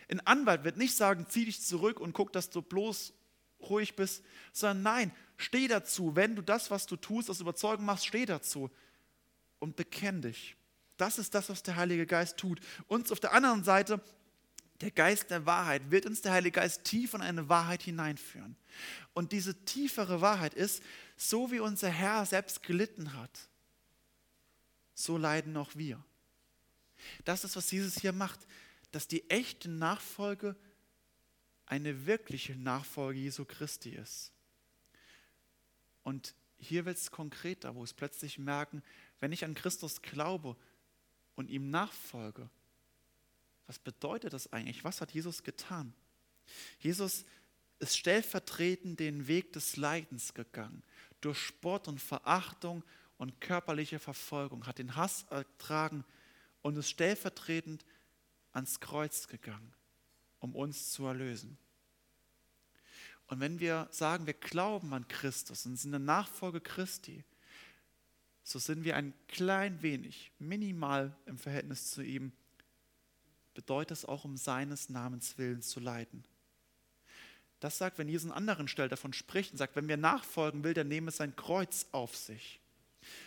Ein 0.10 0.20
Anwalt 0.22 0.64
wird 0.64 0.78
nicht 0.78 0.96
sagen, 0.96 1.26
zieh 1.30 1.46
dich 1.46 1.62
zurück 1.62 2.00
und 2.00 2.14
guck, 2.14 2.32
dass 2.34 2.50
du 2.50 2.62
bloß 2.62 3.14
ruhig 3.62 3.96
bist, 3.96 4.24
sondern 4.52 4.84
nein, 4.84 5.12
steh 5.38 5.68
dazu. 5.68 6.16
Wenn 6.16 6.36
du 6.36 6.42
das, 6.42 6.72
was 6.72 6.86
du 6.86 6.96
tust, 6.96 7.30
aus 7.30 7.40
Überzeugung 7.40 7.86
machst, 7.86 8.06
steh 8.06 8.26
dazu 8.26 8.70
und 9.60 9.76
bekenn 9.76 10.22
dich. 10.22 10.56
Das 10.98 11.18
ist 11.18 11.34
das, 11.34 11.50
was 11.50 11.64
der 11.64 11.76
Heilige 11.76 12.06
Geist 12.06 12.38
tut. 12.38 12.60
Uns 12.88 13.12
auf 13.12 13.20
der 13.20 13.34
anderen 13.34 13.64
Seite 13.64 14.02
der 14.82 14.92
Geist 14.92 15.32
der 15.32 15.46
Wahrheit, 15.46 15.92
wird 15.92 16.06
uns 16.06 16.22
der 16.22 16.34
Heilige 16.34 16.60
Geist 16.60 16.84
tief 16.84 17.14
in 17.14 17.22
eine 17.22 17.48
Wahrheit 17.48 17.84
hineinführen. 17.84 18.58
Und 19.14 19.32
diese 19.32 19.56
tiefere 19.64 20.20
Wahrheit 20.20 20.54
ist, 20.54 20.84
so 21.16 21.52
wie 21.52 21.60
unser 21.60 21.90
Herr 21.90 22.26
selbst 22.26 22.64
gelitten 22.64 23.14
hat, 23.14 23.32
so 24.94 25.18
leiden 25.18 25.56
auch 25.56 25.72
wir. 25.76 26.04
Das 27.24 27.44
ist, 27.44 27.56
was 27.56 27.72
Jesus 27.72 28.00
hier 28.00 28.12
macht, 28.12 28.40
dass 28.94 29.08
die 29.08 29.28
echte 29.30 29.70
Nachfolge 29.70 30.56
eine 31.66 32.06
wirkliche 32.06 32.56
Nachfolge 32.56 33.20
Jesu 33.20 33.44
Christi 33.44 33.90
ist. 33.90 34.32
Und 36.04 36.36
hier 36.60 36.86
wird 36.86 36.98
es 36.98 37.10
konkreter, 37.10 37.74
wo 37.76 37.84
es 37.84 37.94
plötzlich 37.94 38.38
merken, 38.38 38.84
wenn 39.20 39.32
ich 39.32 39.44
an 39.44 39.56
Christus 39.56 40.02
glaube 40.04 40.56
und 41.36 41.50
ihm 41.50 41.72
nachfolge, 41.72 42.50
was 43.66 43.80
bedeutet 43.80 44.34
das 44.34 44.54
eigentlich? 44.54 44.84
Was 44.84 45.02
hat 45.02 45.12
Jesus 45.12 45.44
getan? 45.44 45.94
Jesus 46.80 47.26
ist 47.80 47.98
stellvertretend 47.98 49.00
den 49.00 49.28
Weg 49.28 49.54
des 49.54 49.76
Leidens 49.76 50.36
gegangen, 50.36 50.84
durch 51.20 51.40
Spott 51.40 51.88
und 51.88 52.00
Verachtung 52.00 52.84
und 53.18 53.42
körperliche 53.42 53.98
Verfolgung, 53.98 54.68
hat 54.68 54.78
den 54.78 54.96
Hass 54.96 55.26
ertragen 55.32 56.06
und 56.62 56.78
ist 56.78 56.90
stellvertretend 56.90 57.84
ans 58.54 58.80
Kreuz 58.80 59.28
gegangen, 59.28 59.74
um 60.40 60.56
uns 60.56 60.92
zu 60.92 61.06
erlösen. 61.06 61.58
Und 63.28 63.40
wenn 63.40 63.60
wir 63.60 63.88
sagen, 63.92 64.28
wir 64.28 64.34
glauben 64.34 64.94
an 64.94 65.08
Christus 65.08 65.66
und 65.66 65.78
sind 65.78 65.94
eine 65.94 66.04
Nachfolge 66.04 66.62
Christi, 66.62 67.24
so 68.44 68.60
sind 68.60 68.84
wir 68.84 68.96
ein 68.96 69.14
klein 69.28 69.82
wenig, 69.82 70.32
minimal 70.38 71.16
im 71.26 71.38
Verhältnis 71.38 71.92
zu 71.92 72.02
ihm, 72.02 72.34
bedeutet 73.54 73.98
es 73.98 74.06
auch, 74.06 74.26
um 74.26 74.38
seines 74.38 74.90
Namens 74.90 75.38
willen 75.38 75.62
zu 75.62 75.80
leiden. 75.80 76.26
Das 77.60 77.78
sagt, 77.78 77.98
wenn 77.98 78.10
Jesus 78.10 78.30
an 78.30 78.36
anderen 78.38 78.68
Stellen 78.68 78.90
davon 78.90 79.14
spricht 79.14 79.52
und 79.52 79.58
sagt, 79.58 79.78
wenn 79.78 79.88
wir 79.88 79.96
nachfolgen 79.96 80.64
will, 80.64 80.74
der 80.74 80.84
nehme 80.84 81.12
sein 81.12 81.36
Kreuz 81.36 81.88
auf 81.94 82.16
sich. 82.16 82.60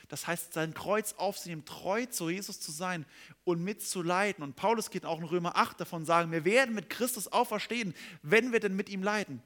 Das 0.09 0.27
heißt, 0.27 0.53
sein 0.53 0.75
Kreuz 0.75 1.15
auf 1.15 1.39
sich 1.39 1.49
nehmen, 1.49 1.65
treu 1.65 2.07
zu 2.07 2.31
Jesus 2.31 2.61
zu 2.61 2.73
sein 2.73 3.07
und 3.45 3.63
mitzuleiden. 3.63 4.43
Und 4.43 4.57
Paulus 4.57 4.91
geht 4.91 5.05
auch 5.05 5.19
in 5.19 5.25
Römer 5.25 5.57
8 5.57 5.81
davon 5.81 6.05
sagen, 6.05 6.33
wir 6.33 6.45
werden 6.45 6.75
mit 6.75 6.91
Christus 6.91 7.29
auferstehen, 7.29 7.95
wenn 8.23 8.53
wir 8.53 8.61
denn 8.61 8.77
mit 8.77 8.89
ihm 8.89 9.03
leiden. 9.03 9.43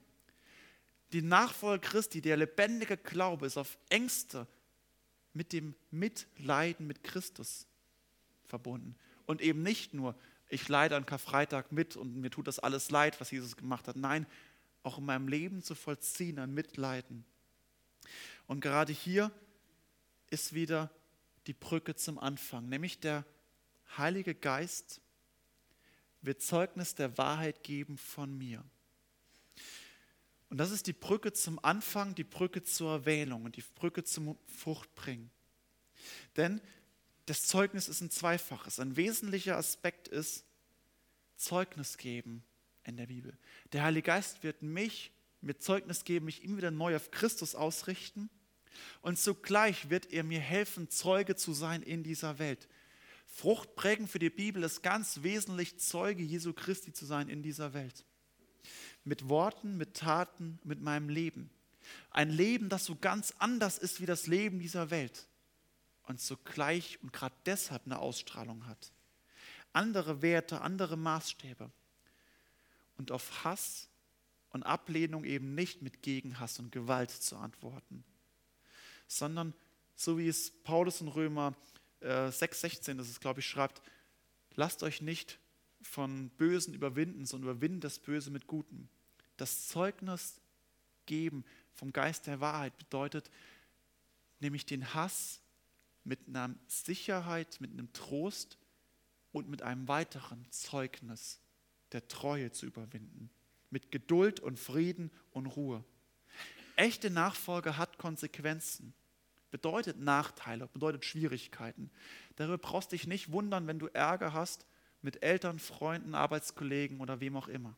Die 1.12 1.22
Nachfolge 1.22 1.88
Christi, 1.88 2.20
der 2.20 2.36
lebendige 2.36 2.96
Glaube 2.96 3.46
ist 3.46 3.56
auf 3.56 3.78
Ängste 3.88 4.46
mit 5.32 5.52
dem 5.52 5.74
Mitleiden 5.90 6.86
mit 6.86 7.02
Christus 7.04 7.66
verbunden. 8.46 8.96
Und 9.26 9.40
eben 9.40 9.62
nicht 9.62 9.94
nur, 9.94 10.14
ich 10.48 10.68
leide 10.68 10.96
an 10.96 11.06
Karfreitag 11.06 11.72
mit 11.72 11.96
und 11.96 12.16
mir 12.16 12.30
tut 12.30 12.48
das 12.48 12.58
alles 12.58 12.90
leid, 12.90 13.20
was 13.20 13.30
Jesus 13.30 13.56
gemacht 13.56 13.86
hat. 13.86 13.96
Nein, 13.96 14.26
auch 14.82 14.98
in 14.98 15.04
meinem 15.04 15.28
Leben 15.28 15.62
zu 15.62 15.74
vollziehen, 15.74 16.38
ein 16.38 16.52
Mitleiden. 16.52 17.24
Und 18.46 18.60
gerade 18.60 18.92
hier 18.92 19.30
ist 20.30 20.54
wieder 20.54 20.90
die 21.46 21.52
Brücke 21.52 21.94
zum 21.94 22.18
Anfang, 22.18 22.68
nämlich 22.68 23.00
der 23.00 23.24
Heilige 23.96 24.34
Geist 24.34 25.00
wird 26.22 26.42
Zeugnis 26.42 26.94
der 26.94 27.18
Wahrheit 27.18 27.62
geben 27.62 27.98
von 27.98 28.36
mir. 28.36 28.64
Und 30.48 30.58
das 30.58 30.70
ist 30.70 30.86
die 30.86 30.92
Brücke 30.92 31.32
zum 31.32 31.58
Anfang, 31.64 32.14
die 32.14 32.24
Brücke 32.24 32.62
zur 32.62 32.92
Erwählung 32.92 33.44
und 33.44 33.56
die 33.56 33.64
Brücke 33.74 34.04
zum 34.04 34.36
Fruchtbringen. 34.46 35.30
Denn 36.36 36.60
das 37.26 37.40
Zeugnis 37.42 37.88
ist 37.88 38.00
ein 38.00 38.10
zweifaches. 38.10 38.80
Ein 38.80 38.96
wesentlicher 38.96 39.56
Aspekt 39.56 40.08
ist 40.08 40.44
Zeugnis 41.36 41.96
geben 41.96 42.44
in 42.84 42.96
der 42.96 43.06
Bibel. 43.06 43.36
Der 43.72 43.82
Heilige 43.82 44.06
Geist 44.06 44.42
wird 44.42 44.62
mich 44.62 45.12
mit 45.40 45.62
Zeugnis 45.62 46.04
geben, 46.04 46.26
mich 46.26 46.42
immer 46.42 46.58
wieder 46.58 46.70
neu 46.70 46.96
auf 46.96 47.10
Christus 47.10 47.54
ausrichten 47.54 48.28
und 49.02 49.18
zugleich 49.18 49.90
wird 49.90 50.12
er 50.12 50.24
mir 50.24 50.40
helfen, 50.40 50.90
Zeuge 50.90 51.36
zu 51.36 51.52
sein 51.52 51.82
in 51.82 52.02
dieser 52.02 52.38
Welt. 52.38 52.68
Frucht 53.26 53.76
prägen 53.76 54.08
für 54.08 54.18
die 54.18 54.30
Bibel 54.30 54.62
ist 54.62 54.82
ganz 54.82 55.22
wesentlich, 55.22 55.78
Zeuge 55.78 56.22
Jesu 56.22 56.52
Christi 56.52 56.92
zu 56.92 57.06
sein 57.06 57.28
in 57.28 57.42
dieser 57.42 57.72
Welt. 57.72 58.04
Mit 59.04 59.28
Worten, 59.28 59.76
mit 59.76 59.94
Taten, 59.94 60.58
mit 60.64 60.80
meinem 60.80 61.08
Leben. 61.08 61.50
Ein 62.10 62.30
Leben, 62.30 62.68
das 62.68 62.84
so 62.84 62.96
ganz 62.96 63.32
anders 63.38 63.78
ist 63.78 64.00
wie 64.00 64.06
das 64.06 64.26
Leben 64.26 64.58
dieser 64.58 64.90
Welt 64.90 65.26
und 66.04 66.20
zugleich 66.20 66.98
und 67.02 67.12
gerade 67.12 67.34
deshalb 67.46 67.86
eine 67.86 67.98
Ausstrahlung 67.98 68.66
hat. 68.66 68.92
Andere 69.72 70.22
Werte, 70.22 70.60
andere 70.60 70.96
Maßstäbe 70.96 71.70
und 72.98 73.12
auf 73.12 73.44
Hass 73.44 73.88
und 74.50 74.64
Ablehnung 74.64 75.24
eben 75.24 75.54
nicht 75.54 75.82
mit 75.82 76.02
Gegenhass 76.02 76.58
und 76.58 76.72
Gewalt 76.72 77.10
zu 77.10 77.36
antworten, 77.36 78.04
sondern 79.10 79.54
so 79.96 80.18
wie 80.18 80.28
es 80.28 80.50
Paulus 80.62 81.00
in 81.00 81.08
Römer 81.08 81.54
äh, 82.00 82.28
6,16, 82.28 82.94
das 82.94 83.08
ist, 83.08 83.20
glaube 83.20 83.40
ich, 83.40 83.46
schreibt, 83.46 83.82
lasst 84.54 84.82
euch 84.82 85.02
nicht 85.02 85.38
von 85.82 86.30
Bösen 86.30 86.74
überwinden, 86.74 87.26
sondern 87.26 87.50
überwindet 87.50 87.84
das 87.84 87.98
Böse 87.98 88.30
mit 88.30 88.46
Gutem. 88.46 88.88
Das 89.36 89.68
Zeugnis 89.68 90.40
geben 91.06 91.44
vom 91.74 91.92
Geist 91.92 92.26
der 92.26 92.40
Wahrheit 92.40 92.76
bedeutet 92.78 93.30
nämlich 94.38 94.64
den 94.64 94.94
Hass 94.94 95.40
mit 96.04 96.20
einer 96.28 96.54
Sicherheit, 96.66 97.60
mit 97.60 97.72
einem 97.72 97.92
Trost 97.92 98.58
und 99.32 99.48
mit 99.48 99.62
einem 99.62 99.88
weiteren 99.88 100.46
Zeugnis 100.50 101.40
der 101.92 102.06
Treue 102.08 102.52
zu 102.52 102.66
überwinden. 102.66 103.30
Mit 103.70 103.90
Geduld 103.90 104.40
und 104.40 104.58
Frieden 104.58 105.10
und 105.32 105.46
Ruhe. 105.46 105.84
Echte 106.76 107.10
Nachfolge 107.10 107.76
hat 107.76 107.98
Konsequenzen, 107.98 108.94
bedeutet 109.50 109.98
Nachteile, 109.98 110.68
bedeutet 110.68 111.04
Schwierigkeiten. 111.04 111.90
Darüber 112.36 112.58
brauchst 112.58 112.92
du 112.92 112.96
dich 112.96 113.06
nicht 113.06 113.32
wundern, 113.32 113.66
wenn 113.66 113.78
du 113.78 113.86
Ärger 113.88 114.32
hast 114.32 114.66
mit 115.02 115.22
Eltern, 115.22 115.58
Freunden, 115.58 116.14
Arbeitskollegen 116.14 117.00
oder 117.00 117.20
wem 117.20 117.36
auch 117.36 117.48
immer. 117.48 117.76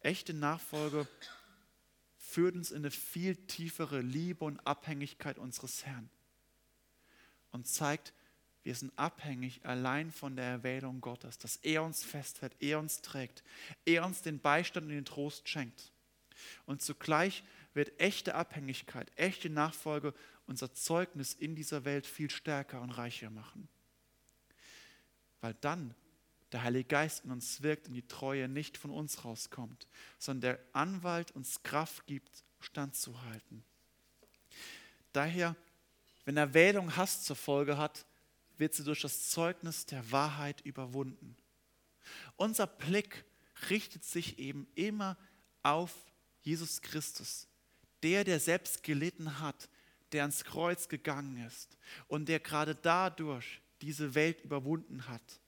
Echte 0.00 0.34
Nachfolge 0.34 1.06
führt 2.16 2.56
uns 2.56 2.70
in 2.70 2.78
eine 2.78 2.90
viel 2.90 3.36
tiefere 3.36 4.00
Liebe 4.00 4.44
und 4.44 4.60
Abhängigkeit 4.66 5.38
unseres 5.38 5.84
Herrn 5.84 6.08
und 7.50 7.66
zeigt, 7.66 8.12
wir 8.64 8.74
sind 8.74 8.96
abhängig 8.96 9.64
allein 9.64 10.12
von 10.12 10.36
der 10.36 10.44
Erwählung 10.44 11.00
Gottes, 11.00 11.38
dass 11.38 11.56
er 11.56 11.82
uns 11.82 12.04
festhält, 12.04 12.54
er 12.60 12.78
uns 12.78 13.02
trägt, 13.02 13.42
er 13.84 14.04
uns 14.06 14.22
den 14.22 14.38
Beistand 14.38 14.86
und 14.86 14.92
den 14.92 15.04
Trost 15.04 15.48
schenkt. 15.48 15.92
Und 16.64 16.80
zugleich 16.80 17.44
wird 17.74 17.98
echte 18.00 18.34
Abhängigkeit, 18.34 19.10
echte 19.16 19.50
Nachfolge 19.50 20.14
unser 20.46 20.72
Zeugnis 20.74 21.34
in 21.34 21.54
dieser 21.54 21.84
Welt 21.84 22.06
viel 22.06 22.30
stärker 22.30 22.80
und 22.80 22.90
reicher 22.90 23.30
machen. 23.30 23.68
Weil 25.40 25.54
dann 25.60 25.94
der 26.52 26.62
Heilige 26.62 26.84
Geist 26.84 27.24
in 27.24 27.30
uns 27.30 27.62
wirkt 27.62 27.88
und 27.88 27.94
die 27.94 28.06
Treue 28.06 28.48
nicht 28.48 28.76
von 28.76 28.90
uns 28.90 29.24
rauskommt, 29.24 29.86
sondern 30.18 30.40
der 30.40 30.58
Anwalt 30.72 31.30
uns 31.32 31.62
Kraft 31.62 32.06
gibt, 32.06 32.44
standzuhalten. 32.60 33.64
Daher, 35.12 35.56
wenn 36.24 36.36
Erwählung 36.36 36.96
Hass 36.96 37.24
zur 37.24 37.36
Folge 37.36 37.76
hat, 37.76 38.04
wird 38.58 38.74
sie 38.74 38.84
durch 38.84 39.00
das 39.00 39.30
Zeugnis 39.30 39.86
der 39.86 40.12
Wahrheit 40.12 40.60
überwunden. 40.60 41.36
Unser 42.36 42.66
Blick 42.66 43.24
richtet 43.70 44.04
sich 44.04 44.38
eben 44.38 44.66
immer 44.74 45.16
auf 45.62 45.94
Jesus 46.42 46.82
Christus, 46.82 47.48
der, 48.02 48.24
der 48.24 48.40
selbst 48.40 48.82
gelitten 48.82 49.40
hat, 49.40 49.68
der 50.12 50.22
ans 50.22 50.44
Kreuz 50.44 50.88
gegangen 50.88 51.36
ist 51.46 51.76
und 52.08 52.28
der 52.28 52.40
gerade 52.40 52.74
dadurch 52.74 53.60
diese 53.80 54.14
Welt 54.14 54.42
überwunden 54.42 55.08
hat. 55.08 55.40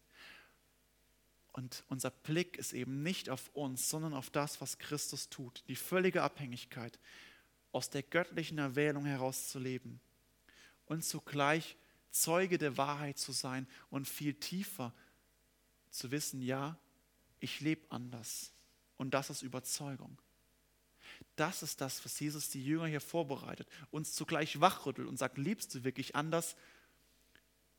Und 1.53 1.85
unser 1.89 2.11
Blick 2.11 2.57
ist 2.57 2.73
eben 2.73 3.03
nicht 3.03 3.31
auf 3.31 3.49
uns, 3.55 3.89
sondern 3.89 4.13
auf 4.13 4.31
das, 4.31 4.61
was 4.61 4.79
Christus 4.79 5.29
tut. 5.29 5.63
Die 5.69 5.77
völlige 5.77 6.23
Abhängigkeit, 6.23 6.99
aus 7.71 7.91
der 7.91 8.03
göttlichen 8.03 8.59
Erwählung 8.59 9.05
herauszuleben 9.05 10.01
und 10.87 11.05
zugleich 11.05 11.77
Zeuge 12.11 12.59
der 12.59 12.77
Wahrheit 12.77 13.19
zu 13.19 13.33
sein 13.33 13.67
und 13.91 14.09
viel 14.09 14.35
tiefer 14.35 14.93
zu 15.91 16.11
wissen, 16.11 16.41
ja, 16.41 16.79
ich 17.41 17.61
lebe 17.61 17.83
anders. 17.91 18.53
Und 18.97 19.15
das 19.15 19.31
ist 19.31 19.43
Überzeugung. 19.43 20.19
Das 21.37 21.63
ist 21.63 21.81
das, 21.81 22.05
was 22.05 22.19
Jesus 22.21 22.51
die 22.51 22.65
Jünger 22.65 22.87
hier 22.87 23.01
vorbereitet, 23.01 23.69
uns 23.91 24.13
zugleich 24.13 24.61
wachrüttelt 24.61 25.09
und 25.09 25.19
sagt, 25.19 25.39
liebst 25.39 25.75
du 25.75 25.85
wirklich 25.85 26.15
anders? 26.15 26.57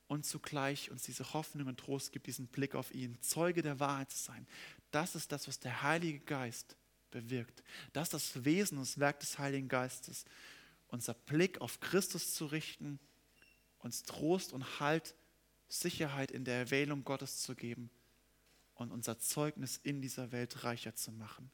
Und 0.08 0.26
zugleich 0.26 0.92
uns 0.92 1.04
diese 1.04 1.34
Hoffnung 1.34 1.68
und 1.68 1.80
Trost 1.80 2.12
gibt, 2.12 2.28
diesen 2.28 2.48
Blick 2.48 2.76
auf 2.76 2.94
ihn, 2.94 3.20
Zeuge 3.22 3.64
der 3.64 3.80
Wahrheit 3.80 4.12
zu 4.12 4.20
sein. 4.20 4.46
Das 4.92 5.16
ist 5.16 5.32
das, 5.32 5.48
was 5.48 5.60
der 5.60 5.82
Heilige 5.82 6.20
Geist 6.20 6.76
bewirkt. 7.10 7.64
Das 7.94 8.14
ist 8.14 8.14
das 8.14 8.46
Wesen 8.46 8.78
und 8.78 8.86
das 8.86 9.00
Werk 9.00 9.20
des 9.20 9.40
Heiligen 9.40 9.68
Geistes. 9.68 10.26
Unser 10.90 11.16
Blick 11.16 11.60
auf 11.60 11.80
Christus 11.80 12.36
zu 12.36 12.46
richten 12.46 13.00
uns 13.86 14.02
Trost 14.04 14.52
und 14.52 14.80
Halt, 14.80 15.16
Sicherheit 15.68 16.32
in 16.32 16.44
der 16.44 16.56
Erwählung 16.56 17.04
Gottes 17.04 17.42
zu 17.42 17.56
geben 17.56 17.90
und 18.74 18.92
unser 18.92 19.20
Zeugnis 19.20 19.80
in 19.84 20.02
dieser 20.02 20.32
Welt 20.32 20.64
reicher 20.64 20.96
zu 20.96 21.12
machen. 21.12 21.52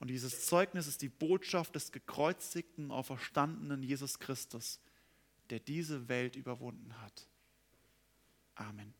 Und 0.00 0.08
dieses 0.08 0.46
Zeugnis 0.46 0.86
ist 0.86 1.02
die 1.02 1.10
Botschaft 1.10 1.74
des 1.74 1.92
gekreuzigten, 1.92 2.90
auferstandenen 2.90 3.82
Jesus 3.82 4.18
Christus, 4.18 4.80
der 5.50 5.60
diese 5.60 6.08
Welt 6.08 6.36
überwunden 6.36 6.98
hat. 7.02 7.28
Amen. 8.54 8.94